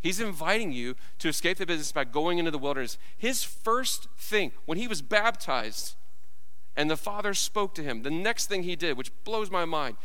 He's 0.00 0.18
inviting 0.18 0.72
you 0.72 0.96
to 1.18 1.28
escape 1.28 1.58
the 1.58 1.66
business 1.66 1.92
by 1.92 2.04
going 2.04 2.38
into 2.38 2.50
the 2.50 2.58
wilderness. 2.58 2.96
His 3.18 3.44
first 3.44 4.08
thing, 4.16 4.52
when 4.64 4.78
he 4.78 4.88
was 4.88 5.02
baptized 5.02 5.94
and 6.76 6.90
the 6.90 6.96
Father 6.96 7.32
spoke 7.34 7.74
to 7.76 7.82
him, 7.82 8.02
the 8.02 8.10
next 8.10 8.46
thing 8.46 8.62
he 8.62 8.76
did, 8.76 8.96
which 8.96 9.10
blows 9.24 9.50
my 9.50 9.64
mind, 9.64 9.96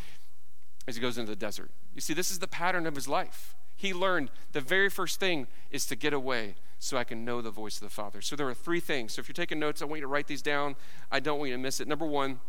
is 0.87 0.95
he 0.95 1.01
goes 1.01 1.17
into 1.17 1.31
the 1.31 1.35
desert. 1.35 1.71
You 1.93 2.01
see, 2.01 2.13
this 2.13 2.31
is 2.31 2.39
the 2.39 2.47
pattern 2.47 2.87
of 2.87 2.95
his 2.95 3.07
life. 3.07 3.55
He 3.75 3.93
learned 3.93 4.31
the 4.51 4.61
very 4.61 4.89
first 4.89 5.19
thing 5.19 5.47
is 5.69 5.85
to 5.87 5.95
get 5.95 6.13
away 6.13 6.55
so 6.79 6.97
I 6.97 7.03
can 7.03 7.25
know 7.25 7.41
the 7.41 7.51
voice 7.51 7.75
of 7.75 7.83
the 7.83 7.89
Father. 7.89 8.21
So 8.21 8.35
there 8.35 8.47
are 8.47 8.53
three 8.53 8.79
things. 8.79 9.13
So 9.13 9.19
if 9.19 9.27
you're 9.27 9.33
taking 9.33 9.59
notes, 9.59 9.81
I 9.81 9.85
want 9.85 9.97
you 9.97 10.03
to 10.03 10.07
write 10.07 10.27
these 10.27 10.41
down. 10.41 10.75
I 11.11 11.19
don't 11.19 11.39
want 11.39 11.49
you 11.49 11.55
to 11.55 11.61
miss 11.61 11.79
it. 11.79 11.87
Number 11.87 12.05
one, 12.05 12.39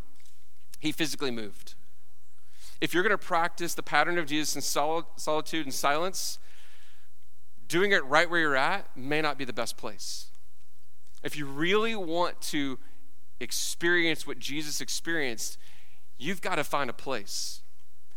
he 0.79 0.91
physically 0.91 1.31
moved. 1.31 1.75
If 2.81 2.93
you're 2.93 3.03
going 3.03 3.11
to 3.11 3.17
practice 3.17 3.73
the 3.73 3.83
pattern 3.83 4.17
of 4.17 4.25
Jesus 4.25 4.55
in 4.55 4.61
solitude 4.61 5.65
and 5.65 5.73
silence, 5.73 6.39
doing 7.67 7.91
it 7.91 8.03
right 8.05 8.29
where 8.29 8.39
you're 8.39 8.55
at 8.55 8.95
may 8.95 9.21
not 9.21 9.37
be 9.37 9.45
the 9.45 9.53
best 9.53 9.77
place. 9.77 10.27
If 11.23 11.37
you 11.37 11.45
really 11.45 11.95
want 11.95 12.41
to 12.41 12.79
experience 13.43 14.25
what 14.25 14.39
Jesus 14.39 14.81
experienced, 14.81 15.57
you've 16.17 16.41
got 16.41 16.55
to 16.55 16.63
find 16.63 16.89
a 16.89 16.93
place. 16.93 17.61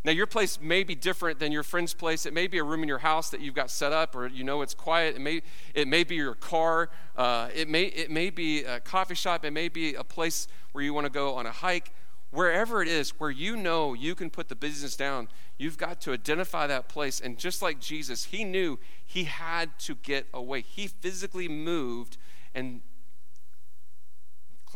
Now, 0.05 0.12
your 0.12 0.27
place 0.27 0.61
may 0.61 0.85
be 0.85 0.95
different 0.95 1.41
than 1.41 1.51
your 1.51 1.65
friend's 1.65 1.93
place. 1.93 2.27
It 2.27 2.33
may 2.33 2.47
be 2.47 2.59
a 2.59 2.65
room 2.65 2.83
in 2.83 2.89
your 2.89 2.99
house 2.99 3.29
that 3.31 3.41
you've 3.41 3.57
got 3.57 3.71
set 3.71 3.93
up, 3.93 4.15
or 4.15 4.29
you 4.29 4.45
know 4.45 4.62
it's 4.62 4.73
quiet. 4.73 5.17
It 5.17 5.21
may, 5.21 5.43
it 5.75 5.89
may 5.89 6.05
be 6.05 6.15
your 6.15 6.35
car. 6.35 6.91
Uh, 7.17 7.49
it, 7.53 7.69
may, 7.69 7.87
it 7.87 8.11
may 8.11 8.31
be 8.31 8.62
a 8.62 8.79
coffee 8.79 9.17
shop. 9.17 9.45
It 9.45 9.51
may 9.51 9.69
be 9.69 9.95
a 9.95 10.05
place 10.05 10.47
where 10.73 10.85
you 10.85 10.95
want 10.95 11.07
to 11.07 11.12
go 11.12 11.35
on 11.35 11.47
a 11.47 11.53
hike 11.53 11.93
wherever 12.31 12.83
it 12.83 12.89
is 12.89 13.11
where 13.19 13.31
you 13.31 13.57
know 13.57 13.95
you 13.95 14.15
can 14.15 14.31
put 14.31 14.49
the 14.49 14.55
business 14.55 14.97
down, 14.97 15.29
you've 15.59 15.79
got 15.79 16.01
to 16.03 16.12
identify 16.12 16.67
that 16.67 16.89
place. 16.89 17.21
And 17.21 17.39
just 17.39 17.62
like 17.62 17.81
Jesus, 17.81 18.25
he 18.25 18.45
knew 18.45 18.79
he 19.05 19.25
had 19.25 19.79
to 19.81 19.95
get 19.95 20.27
away. 20.35 20.61
He 20.61 20.87
physically 20.87 21.49
moved 21.49 22.19
and 22.55 22.81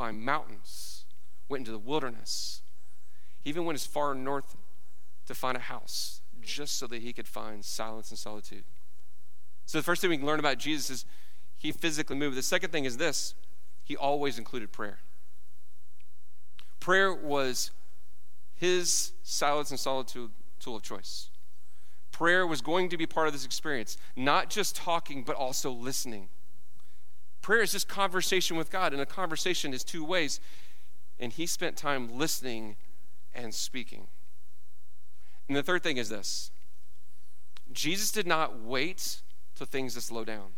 climbed 0.00 0.22
mountains, 0.22 1.04
went 1.50 1.60
into 1.60 1.70
the 1.70 1.78
wilderness. 1.78 2.62
He 3.42 3.50
even 3.50 3.66
went 3.66 3.74
as 3.74 3.84
far 3.84 4.14
north 4.14 4.56
to 5.26 5.34
find 5.34 5.58
a 5.58 5.60
house 5.60 6.22
just 6.40 6.78
so 6.78 6.86
that 6.86 7.02
he 7.02 7.12
could 7.12 7.28
find 7.28 7.62
silence 7.62 8.08
and 8.08 8.18
solitude. 8.18 8.64
So 9.66 9.76
the 9.76 9.82
first 9.82 10.00
thing 10.00 10.08
we 10.08 10.16
can 10.16 10.24
learn 10.24 10.38
about 10.38 10.56
Jesus 10.56 10.88
is 10.88 11.04
he 11.54 11.70
physically 11.70 12.16
moved. 12.16 12.34
The 12.34 12.42
second 12.42 12.70
thing 12.70 12.86
is 12.86 12.96
this 12.96 13.34
he 13.84 13.94
always 13.94 14.38
included 14.38 14.72
prayer. 14.72 15.00
Prayer 16.80 17.12
was 17.12 17.70
his 18.54 19.12
silence 19.22 19.70
and 19.70 19.78
solitude 19.78 20.30
tool 20.60 20.76
of 20.76 20.82
choice. 20.82 21.28
Prayer 22.10 22.46
was 22.46 22.62
going 22.62 22.88
to 22.88 22.96
be 22.96 23.04
part 23.04 23.26
of 23.26 23.34
this 23.34 23.44
experience, 23.44 23.98
not 24.16 24.48
just 24.48 24.74
talking, 24.74 25.24
but 25.24 25.36
also 25.36 25.70
listening. 25.70 26.30
Prayer 27.42 27.62
is 27.62 27.72
just 27.72 27.88
conversation 27.88 28.56
with 28.56 28.70
God, 28.70 28.92
and 28.92 29.00
a 29.00 29.06
conversation 29.06 29.72
is 29.72 29.82
two 29.82 30.04
ways. 30.04 30.40
And 31.18 31.32
he 31.32 31.46
spent 31.46 31.76
time 31.76 32.08
listening 32.08 32.76
and 33.34 33.54
speaking. 33.54 34.06
And 35.48 35.56
the 35.56 35.62
third 35.62 35.82
thing 35.82 35.96
is 35.96 36.08
this 36.08 36.50
Jesus 37.72 38.12
did 38.12 38.26
not 38.26 38.60
wait 38.60 39.22
till 39.54 39.66
things 39.66 39.94
to 39.94 40.00
slow 40.00 40.24
down. 40.24 40.52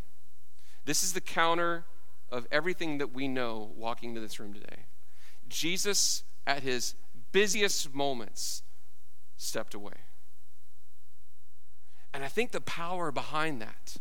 This 0.85 1.03
is 1.03 1.13
the 1.13 1.21
counter 1.21 1.85
of 2.31 2.47
everything 2.51 2.97
that 2.97 3.13
we 3.13 3.27
know 3.27 3.71
walking 3.75 4.09
into 4.09 4.21
this 4.21 4.39
room 4.39 4.53
today. 4.53 4.85
Jesus, 5.47 6.23
at 6.45 6.63
his 6.63 6.95
busiest 7.31 7.93
moments, 7.93 8.63
stepped 9.37 9.73
away. 9.73 9.93
And 12.13 12.23
I 12.23 12.27
think 12.27 12.51
the 12.51 12.61
power 12.61 13.11
behind 13.11 13.61
that 13.61 13.97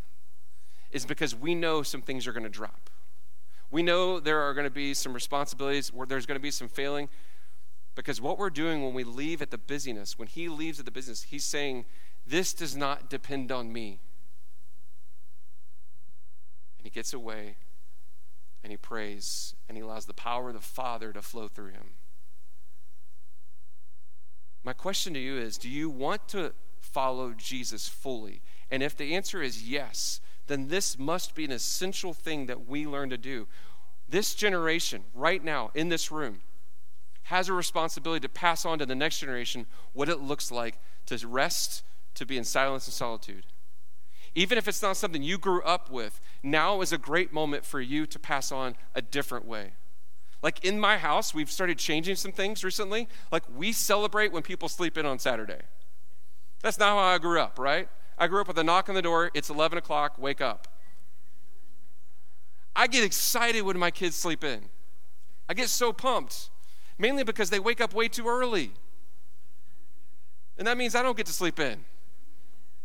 is 0.92 1.04
because 1.06 1.34
we 1.34 1.54
know 1.54 1.82
some 1.82 2.02
things 2.02 2.26
are 2.26 2.32
going 2.32 2.44
to 2.44 2.48
drop. 2.48 2.90
We 3.70 3.82
know 3.82 4.20
there 4.20 4.40
are 4.40 4.52
going 4.52 4.66
to 4.66 4.70
be 4.70 4.92
some 4.94 5.14
responsibilities, 5.14 5.92
where 5.92 6.06
there's 6.06 6.26
going 6.26 6.38
to 6.38 6.42
be 6.42 6.50
some 6.50 6.68
failing. 6.68 7.08
Because 7.94 8.20
what 8.20 8.38
we're 8.38 8.50
doing 8.50 8.84
when 8.84 8.94
we 8.94 9.04
leave 9.04 9.42
at 9.42 9.50
the 9.50 9.58
busyness, 9.58 10.18
when 10.18 10.28
he 10.28 10.48
leaves 10.48 10.78
at 10.78 10.84
the 10.84 10.90
business, 10.90 11.24
he's 11.24 11.44
saying, 11.44 11.84
This 12.26 12.52
does 12.52 12.76
not 12.76 13.10
depend 13.10 13.50
on 13.50 13.72
me. 13.72 14.00
And 16.78 16.86
he 16.86 16.90
gets 16.90 17.12
away 17.12 17.56
and 18.62 18.70
he 18.70 18.76
prays 18.76 19.54
and 19.68 19.76
he 19.76 19.82
allows 19.82 20.06
the 20.06 20.14
power 20.14 20.48
of 20.48 20.54
the 20.54 20.60
Father 20.60 21.12
to 21.12 21.22
flow 21.22 21.48
through 21.48 21.70
him. 21.70 21.94
My 24.64 24.72
question 24.72 25.14
to 25.14 25.20
you 25.20 25.38
is 25.38 25.56
Do 25.56 25.68
you 25.68 25.90
want 25.90 26.28
to 26.28 26.52
follow 26.80 27.34
Jesus 27.36 27.88
fully? 27.88 28.42
And 28.70 28.82
if 28.82 28.96
the 28.96 29.14
answer 29.14 29.42
is 29.42 29.68
yes, 29.68 30.20
then 30.46 30.68
this 30.68 30.98
must 30.98 31.34
be 31.34 31.44
an 31.44 31.52
essential 31.52 32.12
thing 32.12 32.46
that 32.46 32.68
we 32.68 32.86
learn 32.86 33.10
to 33.10 33.18
do. 33.18 33.46
This 34.08 34.34
generation, 34.34 35.04
right 35.14 35.42
now, 35.42 35.70
in 35.74 35.88
this 35.88 36.10
room, 36.10 36.40
has 37.24 37.48
a 37.48 37.52
responsibility 37.52 38.20
to 38.20 38.28
pass 38.28 38.64
on 38.64 38.78
to 38.78 38.86
the 38.86 38.94
next 38.94 39.20
generation 39.20 39.66
what 39.92 40.08
it 40.08 40.20
looks 40.20 40.50
like 40.50 40.78
to 41.06 41.26
rest, 41.26 41.82
to 42.14 42.26
be 42.26 42.36
in 42.36 42.44
silence 42.44 42.86
and 42.86 42.94
solitude. 42.94 43.46
Even 44.34 44.58
if 44.58 44.66
it's 44.66 44.82
not 44.82 44.96
something 44.96 45.22
you 45.22 45.38
grew 45.38 45.62
up 45.62 45.90
with, 45.90 46.20
now 46.42 46.80
is 46.80 46.92
a 46.92 46.98
great 46.98 47.32
moment 47.32 47.64
for 47.64 47.80
you 47.80 48.06
to 48.06 48.18
pass 48.18 48.50
on 48.50 48.74
a 48.94 49.02
different 49.02 49.46
way. 49.46 49.72
Like 50.42 50.64
in 50.64 50.80
my 50.80 50.98
house, 50.98 51.32
we've 51.32 51.50
started 51.50 51.78
changing 51.78 52.16
some 52.16 52.32
things 52.32 52.64
recently. 52.64 53.08
Like 53.30 53.44
we 53.54 53.72
celebrate 53.72 54.32
when 54.32 54.42
people 54.42 54.68
sleep 54.68 54.98
in 54.98 55.06
on 55.06 55.18
Saturday. 55.18 55.60
That's 56.62 56.78
not 56.78 56.90
how 56.90 56.98
I 56.98 57.18
grew 57.18 57.40
up, 57.40 57.58
right? 57.58 57.88
I 58.22 58.28
grew 58.28 58.40
up 58.40 58.46
with 58.46 58.58
a 58.58 58.62
knock 58.62 58.88
on 58.88 58.94
the 58.94 59.02
door, 59.02 59.32
it's 59.34 59.50
11 59.50 59.78
o'clock, 59.78 60.16
wake 60.16 60.40
up. 60.40 60.68
I 62.76 62.86
get 62.86 63.02
excited 63.02 63.62
when 63.62 63.76
my 63.76 63.90
kids 63.90 64.14
sleep 64.14 64.44
in. 64.44 64.66
I 65.48 65.54
get 65.54 65.68
so 65.68 65.92
pumped, 65.92 66.48
mainly 66.98 67.24
because 67.24 67.50
they 67.50 67.58
wake 67.58 67.80
up 67.80 67.92
way 67.92 68.06
too 68.06 68.28
early. 68.28 68.74
And 70.56 70.68
that 70.68 70.76
means 70.76 70.94
I 70.94 71.02
don't 71.02 71.16
get 71.16 71.26
to 71.26 71.32
sleep 71.32 71.58
in. 71.58 71.84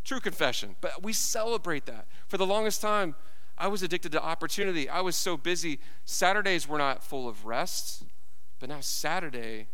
True 0.03 0.19
confession. 0.19 0.75
But 0.81 1.03
we 1.03 1.13
celebrate 1.13 1.85
that. 1.85 2.07
For 2.27 2.39
the 2.39 2.47
longest 2.47 2.81
time, 2.81 3.13
I 3.59 3.67
was 3.67 3.83
addicted 3.83 4.13
to 4.13 4.23
opportunity. 4.23 4.89
I 4.89 5.01
was 5.01 5.15
so 5.15 5.37
busy. 5.37 5.79
Saturdays 6.03 6.67
were 6.67 6.79
not 6.79 7.03
full 7.03 7.29
of 7.29 7.45
rest, 7.45 8.05
but 8.59 8.69
now 8.69 8.79
Saturday, 8.79 9.67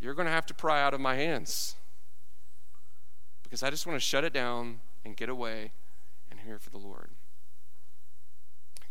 you're 0.00 0.14
going 0.14 0.26
to 0.26 0.32
have 0.32 0.46
to 0.46 0.54
pry 0.54 0.82
out 0.82 0.94
of 0.94 1.00
my 1.00 1.14
hands 1.14 1.76
because 3.52 3.62
I 3.62 3.68
just 3.68 3.86
want 3.86 4.00
to 4.00 4.00
shut 4.00 4.24
it 4.24 4.32
down 4.32 4.80
and 5.04 5.14
get 5.14 5.28
away 5.28 5.72
and 6.30 6.40
hear 6.40 6.58
for 6.58 6.70
the 6.70 6.78
Lord. 6.78 7.10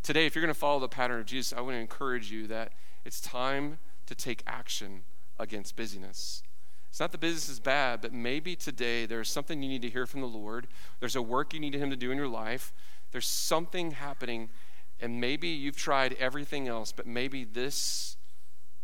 Today, 0.03 0.27
if 0.27 0.35
you're 0.35 0.43
going 0.43 0.53
to 0.53 0.59
follow 0.59 0.79
the 0.79 0.87
pattern 0.87 1.19
of 1.19 1.25
Jesus, 1.25 1.51
I 1.51 1.61
want 1.61 1.73
to 1.73 1.79
encourage 1.79 2.31
you 2.31 2.45
that 2.45 2.73
it's 3.03 3.19
time 3.19 3.79
to 4.05 4.13
take 4.13 4.43
action 4.45 5.01
against 5.39 5.75
busyness. 5.75 6.43
It's 6.89 6.99
not 6.99 7.11
that 7.11 7.17
business 7.17 7.49
is 7.49 7.59
bad, 7.59 8.01
but 8.01 8.13
maybe 8.13 8.55
today 8.55 9.07
there's 9.07 9.31
something 9.31 9.63
you 9.63 9.67
need 9.69 9.81
to 9.81 9.89
hear 9.89 10.05
from 10.05 10.21
the 10.21 10.27
Lord. 10.27 10.67
There's 10.99 11.15
a 11.15 11.23
work 11.23 11.55
you 11.55 11.59
need 11.59 11.73
Him 11.73 11.89
to 11.89 11.95
do 11.95 12.11
in 12.11 12.17
your 12.19 12.27
life. 12.27 12.71
There's 13.11 13.27
something 13.27 13.89
happening, 13.89 14.51
and 14.99 15.19
maybe 15.19 15.47
you've 15.47 15.75
tried 15.75 16.13
everything 16.19 16.67
else, 16.67 16.91
but 16.91 17.07
maybe 17.07 17.45
this, 17.45 18.15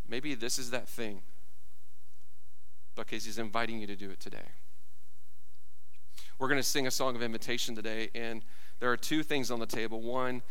maybe 0.10 0.34
this 0.34 0.58
is 0.58 0.72
that 0.72 0.90
thing 0.90 1.22
because 2.96 3.26
He's 3.26 3.38
inviting 3.38 3.80
you 3.80 3.86
to 3.86 3.96
do 3.96 4.10
it 4.10 4.20
today. 4.20 4.54
We're 6.40 6.48
going 6.48 6.60
to 6.60 6.64
sing 6.64 6.86
a 6.86 6.92
song 6.92 7.16
of 7.16 7.22
invitation 7.22 7.76
today, 7.76 8.10
and 8.14 8.44
there 8.80 8.92
are 8.92 8.98
two 8.98 9.24
things 9.24 9.50
on 9.50 9.60
the 9.60 9.66
table. 9.66 10.02
One, 10.02 10.44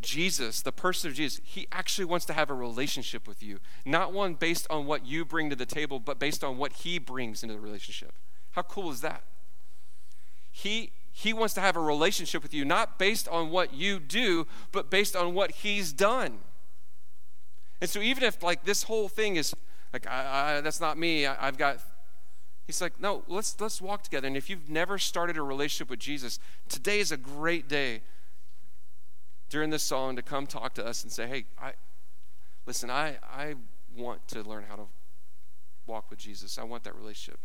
Jesus, 0.00 0.62
the 0.62 0.72
person 0.72 1.10
of 1.10 1.16
Jesus, 1.16 1.40
he 1.42 1.66
actually 1.72 2.04
wants 2.04 2.24
to 2.26 2.32
have 2.32 2.50
a 2.50 2.54
relationship 2.54 3.26
with 3.26 3.42
you. 3.42 3.58
Not 3.84 4.12
one 4.12 4.34
based 4.34 4.66
on 4.70 4.86
what 4.86 5.04
you 5.04 5.24
bring 5.24 5.50
to 5.50 5.56
the 5.56 5.66
table, 5.66 5.98
but 5.98 6.18
based 6.18 6.44
on 6.44 6.58
what 6.58 6.72
he 6.72 6.98
brings 6.98 7.42
into 7.42 7.54
the 7.54 7.60
relationship. 7.60 8.12
How 8.52 8.62
cool 8.62 8.90
is 8.90 9.00
that? 9.00 9.22
He 10.50 10.92
he 11.12 11.32
wants 11.32 11.54
to 11.54 11.62
have 11.62 11.76
a 11.76 11.80
relationship 11.80 12.42
with 12.42 12.52
you, 12.52 12.62
not 12.62 12.98
based 12.98 13.26
on 13.28 13.48
what 13.48 13.72
you 13.72 13.98
do, 13.98 14.46
but 14.70 14.90
based 14.90 15.16
on 15.16 15.32
what 15.32 15.50
he's 15.50 15.90
done. 15.90 16.40
And 17.80 17.88
so 17.88 18.00
even 18.00 18.22
if 18.22 18.42
like 18.42 18.64
this 18.64 18.82
whole 18.82 19.08
thing 19.08 19.36
is 19.36 19.54
like 19.94 20.06
I, 20.06 20.58
I, 20.58 20.60
that's 20.60 20.80
not 20.80 20.98
me, 20.98 21.24
I, 21.24 21.48
I've 21.48 21.56
got 21.56 21.78
He's 22.66 22.80
like, 22.80 23.00
no, 23.00 23.22
let's 23.28 23.60
let's 23.60 23.80
walk 23.80 24.02
together. 24.02 24.26
And 24.26 24.36
if 24.36 24.50
you've 24.50 24.68
never 24.68 24.98
started 24.98 25.36
a 25.36 25.42
relationship 25.42 25.88
with 25.88 26.00
Jesus, 26.00 26.40
today 26.68 26.98
is 26.98 27.12
a 27.12 27.16
great 27.16 27.68
day 27.68 28.02
during 29.48 29.70
this 29.70 29.84
song 29.84 30.16
to 30.16 30.22
come 30.22 30.46
talk 30.46 30.74
to 30.74 30.84
us 30.84 31.04
and 31.04 31.12
say, 31.12 31.28
hey, 31.28 31.44
I 31.60 31.74
listen, 32.66 32.90
I 32.90 33.18
I 33.22 33.54
want 33.96 34.26
to 34.28 34.42
learn 34.42 34.64
how 34.68 34.74
to 34.74 34.86
walk 35.86 36.10
with 36.10 36.18
Jesus. 36.18 36.58
I 36.58 36.64
want 36.64 36.82
that 36.84 36.96
relationship. 36.96 37.38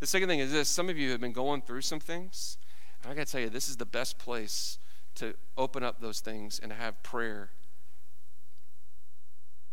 The 0.00 0.06
second 0.06 0.28
thing 0.28 0.40
is 0.40 0.52
this 0.52 0.68
some 0.68 0.90
of 0.90 0.98
you 0.98 1.10
have 1.12 1.20
been 1.20 1.32
going 1.32 1.62
through 1.62 1.80
some 1.80 2.00
things. 2.00 2.58
And 3.02 3.10
I 3.10 3.14
gotta 3.14 3.30
tell 3.30 3.40
you, 3.40 3.48
this 3.48 3.68
is 3.68 3.78
the 3.78 3.86
best 3.86 4.18
place 4.18 4.78
to 5.14 5.34
open 5.56 5.82
up 5.82 6.00
those 6.00 6.20
things 6.20 6.60
and 6.62 6.70
have 6.70 7.02
prayer. 7.02 7.50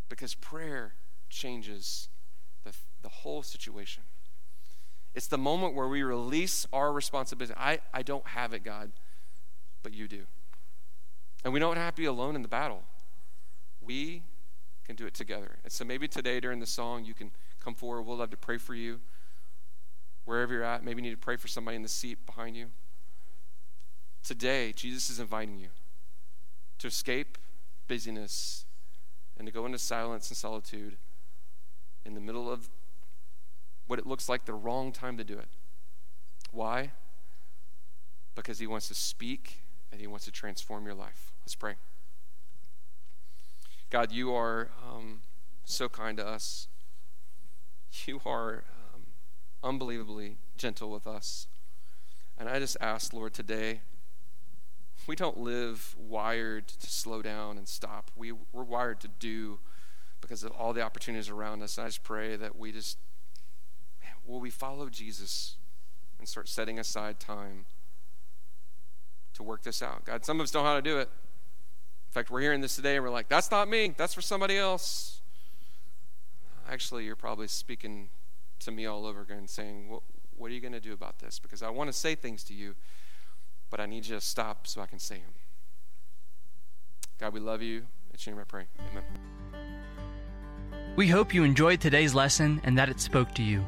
Because 0.07 0.33
prayer 0.33 0.93
changes 1.29 2.07
the, 2.63 2.73
the 3.01 3.09
whole 3.09 3.43
situation. 3.43 4.03
It's 5.15 5.27
the 5.27 5.37
moment 5.37 5.75
where 5.75 5.87
we 5.87 6.01
release 6.01 6.65
our 6.73 6.91
responsibility. 6.91 7.53
I, 7.57 7.79
I 7.93 8.01
don't 8.01 8.25
have 8.27 8.53
it, 8.53 8.63
God, 8.63 8.91
but 9.83 9.93
you 9.93 10.07
do. 10.07 10.23
And 11.43 11.53
we 11.53 11.59
don't 11.59 11.77
have 11.77 11.95
to 11.95 12.01
be 12.01 12.05
alone 12.05 12.35
in 12.35 12.41
the 12.41 12.47
battle. 12.47 12.83
We 13.81 14.23
can 14.85 14.95
do 14.95 15.05
it 15.05 15.13
together. 15.13 15.59
And 15.63 15.71
so 15.71 15.85
maybe 15.85 16.07
today 16.07 16.39
during 16.39 16.59
the 16.59 16.65
song, 16.65 17.05
you 17.05 17.13
can 17.13 17.31
come 17.59 17.75
forward. 17.75 18.03
We'll 18.03 18.17
love 18.17 18.31
to 18.31 18.37
pray 18.37 18.57
for 18.57 18.75
you. 18.75 18.99
Wherever 20.25 20.53
you're 20.53 20.63
at, 20.63 20.83
maybe 20.83 21.01
you 21.01 21.09
need 21.09 21.15
to 21.15 21.25
pray 21.25 21.35
for 21.35 21.47
somebody 21.47 21.75
in 21.75 21.83
the 21.83 21.89
seat 21.89 22.25
behind 22.25 22.55
you. 22.55 22.67
Today, 24.23 24.71
Jesus 24.71 25.09
is 25.09 25.19
inviting 25.19 25.57
you 25.57 25.67
to 26.79 26.87
escape 26.87 27.37
busyness 27.87 28.65
and 29.37 29.45
to 29.45 29.51
go 29.51 29.65
into 29.65 29.77
silence 29.77 30.29
and 30.29 30.37
solitude 30.37 30.97
in 32.05 32.13
the 32.13 32.21
middle 32.21 32.49
of 32.49 32.69
what 33.87 33.99
it 33.99 34.07
looks 34.07 34.29
like 34.29 34.45
the 34.45 34.53
wrong 34.53 34.91
time 34.91 35.17
to 35.17 35.23
do 35.23 35.37
it. 35.37 35.49
Why? 36.51 36.91
Because 38.35 38.59
he 38.59 38.67
wants 38.67 38.87
to 38.87 38.95
speak 38.95 39.61
and 39.91 39.99
he 39.99 40.07
wants 40.07 40.25
to 40.25 40.31
transform 40.31 40.85
your 40.85 40.95
life. 40.95 41.31
Let's 41.43 41.55
pray. 41.55 41.75
God, 43.89 44.11
you 44.11 44.33
are 44.33 44.69
um, 44.83 45.21
so 45.65 45.87
kind 45.87 46.17
to 46.17 46.25
us. 46.25 46.67
You 48.05 48.21
are 48.25 48.63
um, 48.93 49.01
unbelievably 49.63 50.37
gentle 50.57 50.89
with 50.89 51.05
us. 51.05 51.47
And 52.37 52.49
I 52.49 52.57
just 52.57 52.75
ask, 52.81 53.13
Lord, 53.13 53.33
today, 53.33 53.81
we 55.05 55.15
don't 55.15 55.37
live 55.37 55.95
wired 55.97 56.67
to 56.69 56.87
slow 56.89 57.21
down 57.21 57.57
and 57.57 57.67
stop. 57.67 58.09
We, 58.15 58.31
we're 58.31 58.63
wired 58.63 58.99
to 59.01 59.07
do 59.07 59.59
because 60.21 60.43
of 60.43 60.51
all 60.51 60.73
the 60.73 60.81
opportunities 60.81 61.29
around 61.29 61.61
us. 61.61 61.77
And 61.77 61.85
I 61.85 61.87
just 61.89 62.03
pray 62.03 62.35
that 62.35 62.57
we 62.57 62.71
just 62.71 62.97
will 64.25 64.39
we 64.39 64.49
follow 64.49 64.89
Jesus 64.89 65.55
and 66.19 66.27
start 66.27 66.47
setting 66.47 66.79
aside 66.79 67.19
time 67.19 67.65
to 69.33 69.43
work 69.43 69.63
this 69.63 69.81
out? 69.81 70.05
God, 70.05 70.25
some 70.25 70.39
of 70.39 70.45
us 70.45 70.51
don't 70.51 70.63
know 70.63 70.69
how 70.69 70.75
to 70.75 70.81
do 70.81 70.97
it. 70.99 71.09
In 71.09 72.11
fact, 72.11 72.29
we're 72.29 72.41
hearing 72.41 72.61
this 72.61 72.75
today 72.75 72.95
and 72.95 73.03
we're 73.03 73.11
like, 73.11 73.27
that's 73.27 73.51
not 73.51 73.67
me, 73.67 73.93
that's 73.97 74.13
for 74.13 74.21
somebody 74.21 74.57
else. 74.57 75.21
actually, 76.69 77.05
you're 77.05 77.15
probably 77.15 77.47
speaking 77.47 78.09
to 78.59 78.71
me 78.71 78.85
all 78.85 79.05
over 79.05 79.21
again, 79.21 79.47
saying, 79.47 79.89
What, 79.89 80.03
what 80.37 80.51
are 80.51 80.53
you 80.53 80.61
going 80.61 80.73
to 80.73 80.79
do 80.79 80.93
about 80.93 81.19
this? 81.19 81.39
Because 81.39 81.61
I 81.61 81.69
want 81.69 81.89
to 81.89 81.93
say 81.93 82.15
things 82.15 82.43
to 82.45 82.53
you, 82.53 82.75
but 83.69 83.79
I 83.79 83.85
need 83.85 84.05
you 84.05 84.15
to 84.15 84.21
stop 84.21 84.67
so 84.67 84.81
I 84.81 84.85
can 84.85 84.99
say 84.99 85.15
them. 85.15 85.33
God, 87.19 87.33
we 87.33 87.39
love 87.39 87.61
you. 87.61 87.83
It's 88.13 88.25
your 88.25 88.35
name 88.35 88.41
I 88.41 88.45
pray. 88.45 88.65
Amen. 88.91 89.03
We 90.95 91.07
hope 91.07 91.33
you 91.33 91.43
enjoyed 91.43 91.81
today's 91.81 92.13
lesson 92.13 92.61
and 92.63 92.77
that 92.77 92.89
it 92.89 92.99
spoke 92.99 93.33
to 93.35 93.43
you. 93.43 93.65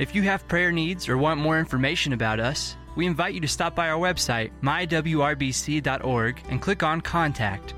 If 0.00 0.14
you 0.14 0.22
have 0.22 0.48
prayer 0.48 0.72
needs 0.72 1.10
or 1.10 1.18
want 1.18 1.40
more 1.40 1.58
information 1.58 2.14
about 2.14 2.40
us, 2.40 2.74
we 2.96 3.06
invite 3.06 3.34
you 3.34 3.40
to 3.42 3.46
stop 3.46 3.74
by 3.74 3.90
our 3.90 4.00
website, 4.00 4.50
mywrbc.org, 4.62 6.42
and 6.48 6.62
click 6.62 6.82
on 6.82 7.02
Contact. 7.02 7.74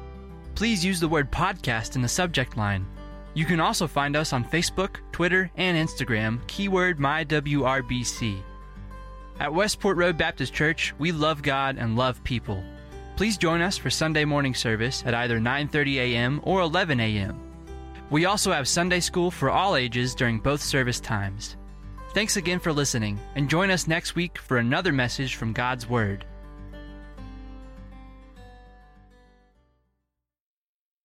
Please 0.55 0.85
use 0.85 1.01
the 1.01 1.09
word 1.09 1.33
podcast 1.33 1.97
in 1.97 2.03
the 2.03 2.07
subject 2.07 2.57
line. 2.57 2.87
You 3.35 3.45
can 3.45 3.59
also 3.59 3.89
find 3.89 4.15
us 4.15 4.33
on 4.33 4.45
Facebook, 4.45 4.99
Twitter, 5.11 5.51
and 5.57 5.77
Instagram, 5.77 6.47
keyword 6.47 6.99
MyWRBC. 6.99 8.41
At 9.41 9.53
Westport 9.53 9.97
Road 9.97 10.17
Baptist 10.17 10.55
Church, 10.55 10.95
we 11.01 11.11
love 11.11 11.43
God 11.43 11.77
and 11.77 11.97
love 11.97 12.23
people. 12.23 12.63
Please 13.17 13.37
join 13.37 13.61
us 13.61 13.77
for 13.77 13.91
Sunday 13.91 14.25
morning 14.25 14.55
service 14.55 15.03
at 15.05 15.15
either 15.15 15.41
9:30 15.41 15.97
a.m. 15.97 16.41
or 16.45 16.61
11 16.61 17.01
a.m. 17.01 17.41
We 18.11 18.27
also 18.27 18.53
have 18.53 18.69
Sunday 18.69 19.01
school 19.01 19.33
for 19.33 19.51
all 19.51 19.75
ages 19.75 20.15
during 20.15 20.39
both 20.39 20.63
service 20.63 21.01
times. 21.01 21.57
Thanks 22.15 22.37
again 22.37 22.59
for 22.59 22.75
listening, 22.75 23.19
and 23.37 23.49
join 23.49 23.71
us 23.71 23.89
next 23.89 24.15
week 24.15 24.37
for 24.37 24.59
another 24.59 24.93
message 24.93 25.37
from 25.37 25.55
God's 25.55 25.89
Word. 25.89 26.27